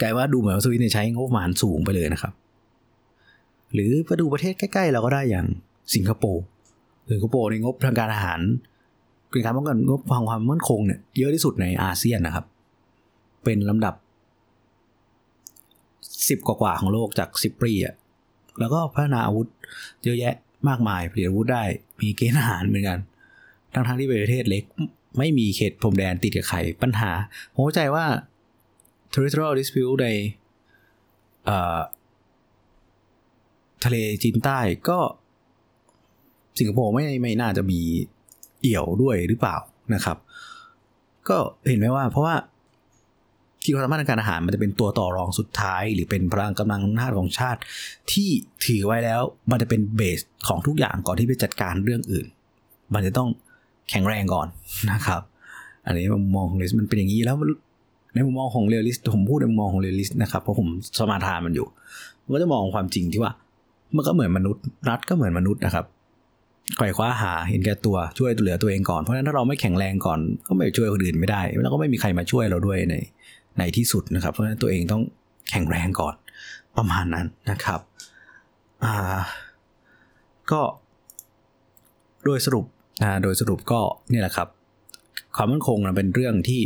[0.00, 2.32] กลายว่าดูเหมือนสวิตใช้งบประมาณสูงไปเลยนะครับ
[3.74, 5.46] หรือไปดูประเทศใกล้ๆเราก็ได้อย่าง
[5.94, 6.42] สิงคโปร์
[7.12, 8.40] สิงคโปร์ในงบทางการอาหาร
[9.30, 12.44] เป็นการป้องกันงบความความมั่นคงเนี่ยเยอะที่สุดในอาเซียนนะครับ
[13.44, 13.94] เป็นลำดับ
[16.28, 17.94] สิบกว่าของโลกจากสิบปีอะ
[18.60, 19.46] แล้วก็พัฒนาอาวุธ
[20.04, 20.34] เยอะแยะ
[20.68, 21.64] มากมายผลิตอาวุธได้
[22.00, 22.98] มีเกณฑ์อาหารเหมือนกัน
[23.74, 24.64] ทั้งทั้งที่เป็นประเทศเล็ก
[25.18, 27.10] ไม่มีเขตพรมแดนติดกับใครปัญหา
[27.54, 28.04] ผมเข้าใจว่า
[29.14, 30.08] territorial dispute ใน
[33.84, 34.98] ทะเลจีนใต้ก็
[36.58, 37.80] สิงคโปร์ไม่ไม่น่าจะมี
[38.60, 39.56] เอี่ยวด้วยหรือเปล่า
[39.94, 40.16] นะครับ
[41.28, 41.36] ก็
[41.68, 42.34] เห็นไหมว่าเพราะว่า
[43.62, 47.60] ขีดความสามารถทางการอาหารมันจะเป็นตัวต่อรองสุดท้าย หรือเป็นพลังกำลังอำนาจของชาติ
[48.12, 48.28] ที่
[48.64, 52.26] ถือไว้แล้ว มันจะเป็นเบสของทุกอย่างก่อนที่ไปจัดการเรื่องอื่น
[52.94, 53.28] มันจะต้อง
[53.90, 54.46] แข็งแรงก่อน
[54.92, 55.22] นะครับ
[55.86, 57.36] อันนี้มุมมองของเรลิสมันเป็นอย่างนี้แล้ว
[58.14, 61.66] ในมุมมองของเรลิสผมพูดในมุมมองของเรลิสนะครับเพราะผมสมาทานมันอยู่
[62.24, 63.32] มันก็จะมองความจริงที่ว่า
[63.96, 65.86] มันก็เหมือนมนุษย์ รัฐก็เหมือนมนุษย์นะครับ
[66.76, 72.94] ไขว่คว้าหาเห็นแก่ตัวช่วยเหลือตัวเองก่อนเพราะฉะนั้นถ้าเราไม่แข็งแรงก่อนก็ไม่ช่วยคนอื่นไม่ได้ แล้วก็ไม่มีใครมาช่วยเราด้วยใน
[73.58, 75.02] ในที่สุดนะครับ เพราะฉะนั้นตัวเองต้อง
[75.50, 76.14] แข็งแรงก่อน
[76.76, 77.80] ประมาณนั้นนะครับ
[78.84, 78.94] อ่า
[80.52, 80.60] ก็
[82.24, 82.66] โดยสรุป
[83.02, 83.80] นะโดยสรุปก็
[84.12, 84.48] นี่แหละครับ
[85.36, 86.62] ความมั่นคงนะเป็นเรื่องที่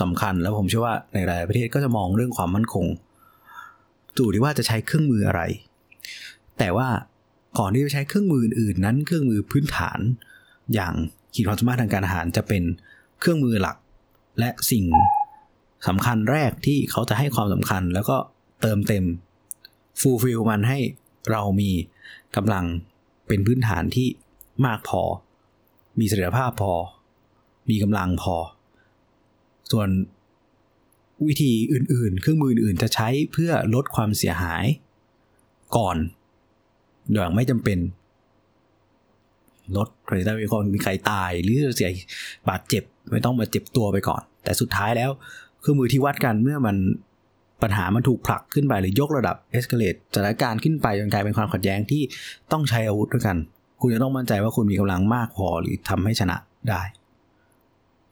[0.00, 2.86] สำคัญแล้วผมเชื่อว่าในหลายประเทศก็จะมองเรื่องความมั่นคง
[4.18, 5.42] จู่ที่ว่าจะใช้เครื่องมืออะไร
[6.58, 6.88] แต่ว่า
[7.58, 9.98] ก่อนที่จะใช้เครื่องมืออื่นนั้น เครื่องมือพื้นฐาน
[10.74, 10.94] อย่าง
[11.34, 12.62] ขีดความสามารถทางการอาหารจะเป็น
[13.20, 13.76] เครื่องมือหลัก
[14.38, 14.84] และสิ่ง
[15.88, 18.16] สำคัญแรกที่เขาจะให้ความสำคัญ แล้วก็
[18.62, 19.04] เติมเต็ม
[20.00, 20.78] ฟูลฟิลมันให้
[21.30, 21.70] เรามี
[22.36, 22.64] กำลัง
[23.28, 24.08] เป็นพื้นฐานที่
[24.66, 25.02] มากพอ
[25.98, 26.72] มีเสถียรภาพพอ
[27.70, 28.36] มีกำลังพอ
[29.70, 29.88] ส่วน
[31.26, 34.64] วิธีอื่นๆ เครื่องมืออื่นจะใช้เพื่อลดความเสียหาย
[35.76, 35.96] ก่อน
[37.12, 37.78] อย่างไม่จำเป็น
[39.76, 41.90] ลดใครได้มีคนมีใครตายหรือเสีย
[42.48, 45.10] บาดเจ็บไม่ต้องมาเจ็บตัวไปก่อน แต่สุดท้ายแล้ว
[45.60, 46.76] เครื่องมือที่วัดกันเมื่อมัน
[47.62, 52.02] ปัญหามันถูกผลักขึ้นไปหรือยกระดับเอ็กซ์เคเลตสถานการณ์ขึ้นไปจนกลายเป็นความขัดแย้งที่
[52.52, 53.36] ต้องใช้อาวุธด้วยกัน
[53.80, 56.36] คุณจะต้องมั่นใจว่าคุณมีกำลังมากพอหรือทำให้ชนะ
[56.70, 56.82] ได้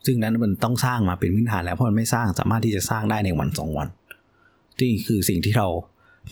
[0.06, 3.88] ซึ่งนั้นมันต้องสร้างมาเป็นพื้นฐานแล้วเพราะมันไม่สร้างสามารถที่จะสร้างได้ในวันสองวัน
[4.80, 5.68] นี่คือสิ่งที่เรา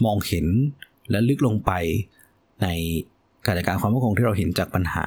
[0.05, 0.47] มองเห็น
[1.11, 1.73] และลึกลงไป
[2.63, 2.69] ใน
[3.47, 5.07] การจัดการความมั่นคงที่เราเห็นจากปัญหา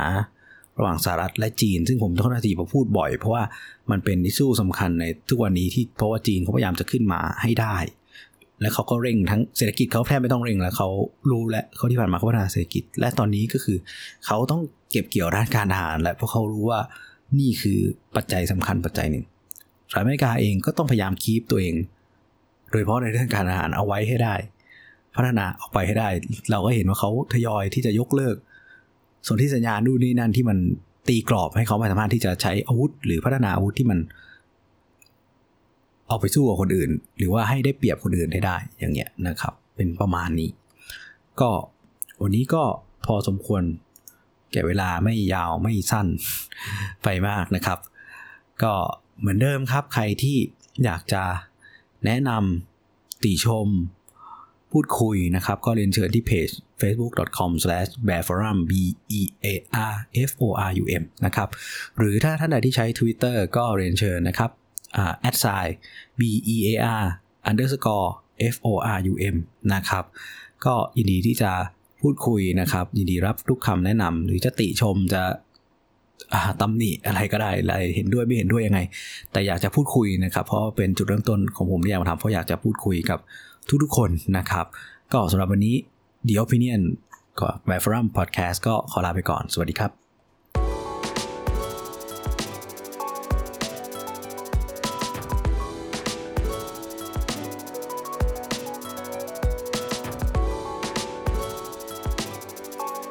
[0.77, 3.43] ระหว่างสหรัฐและจีน ซึ่งผมต้องนาทีมาพูดบ่อย เพราะว่า
[3.91, 7.75] มันเป็นนิสู้สำคัญในทุกวันนี้ที่เพราะว่าจีนเขาพยายามจะขึ้นมาให้ได้
[8.61, 10.89] และเขาก็เร่งทั้งเศรษฐกิจเขาแทบไม่ต้องเร่งแล้วเขา
[11.31, 13.77] รู้และเขาที่ผ่านมาเขาพัฒนาเศรษฐกิจ และตอนนี้ก็คือ
[14.25, 16.79] เขาต้องเก็บเกี่ยวด้านการทหารและเพราะเขารู้ว่า
[17.39, 17.79] นี่คือ
[18.15, 19.25] ปัจจัยสำคัญปัจจัยหนึ่ง
[19.89, 21.75] สหรัฐอเมริกาเองก็ต้องพยายามคีบตัวเอง
[22.71, 24.35] โดยเฉพาะในเรื่องการทหารเอาไว้ให้ได้
[25.17, 26.09] พัฒนาออกไปให้ได้
[26.51, 28.35] เราก็เห็นว่าเขาทยอยที่จะยกเลิก
[29.27, 30.57] ส่วนที่สัญญาณนู่นนี่นั่นที่มัน
[31.07, 33.99] ตีกรอบให้เขาไม่สามารถที่จะใช้อาวุธ หรือพัฒนาอาวุธที่มัน
[36.07, 40.49] เอาไปสู้กับคนอื่น หรือว่าให้ได้เปรียบคนอื่นได้ได้ อย่างเงี้ยนะครับ เป็นประมาณนี้
[41.41, 41.49] ก็
[42.21, 42.63] วันนี้ก็
[43.05, 43.63] พอสมควร
[44.51, 46.07] แก่เวลาไม่ยาวไม่สั้น
[47.03, 47.79] ไปมากนะครับ
[48.63, 48.73] ก็
[49.19, 50.37] เหมือนเดิมครับใครที่
[50.83, 51.23] อยากจะ
[52.05, 53.67] แนะนำติชม
[54.71, 56.49] พูดคุยนะครับ ก็เรียนเชิญที่เพจ
[56.81, 58.71] facebook.com/bearforum b
[59.19, 59.47] e a
[59.91, 59.95] r
[60.29, 61.49] f o r u m นะครับ
[61.97, 64.49] หรือถ้าท่านใดที่ใช้ Twitter ก็เรียนเชิญนะครับ
[65.21, 65.77] แอดไซน์
[66.19, 66.21] b
[66.55, 66.69] e a
[67.01, 67.05] r
[67.49, 68.09] underscore
[68.53, 69.35] f o r u m
[69.73, 70.03] นะครับ
[70.65, 71.51] ก็ยินดีที่จะ
[72.01, 75.23] พูดคุยนะครับ ยินดีรับทุกคำแนะนำหรือจะติชมจะ
[76.61, 78.79] ตำหนิอะไรก็ได้อะไรเห็นด้วยไม่เห็นด้วยยังไง
[79.31, 83.19] แต่อยากจะพูดคุยนะครับ เพราะเป็นจุดเริ่มต้นของผมที่อยากมาทำเพราะอยากจะพูดคุยกับ
[83.83, 84.65] ทุกๆคนนะครับ
[85.11, 85.75] ก็สำหรับวันนี้
[86.27, 86.81] The Opinion
[87.39, 90.06] ก็แบบฟอรัมพอดแคสต์ก็ขอลาไปก่อน สวัสดีครับ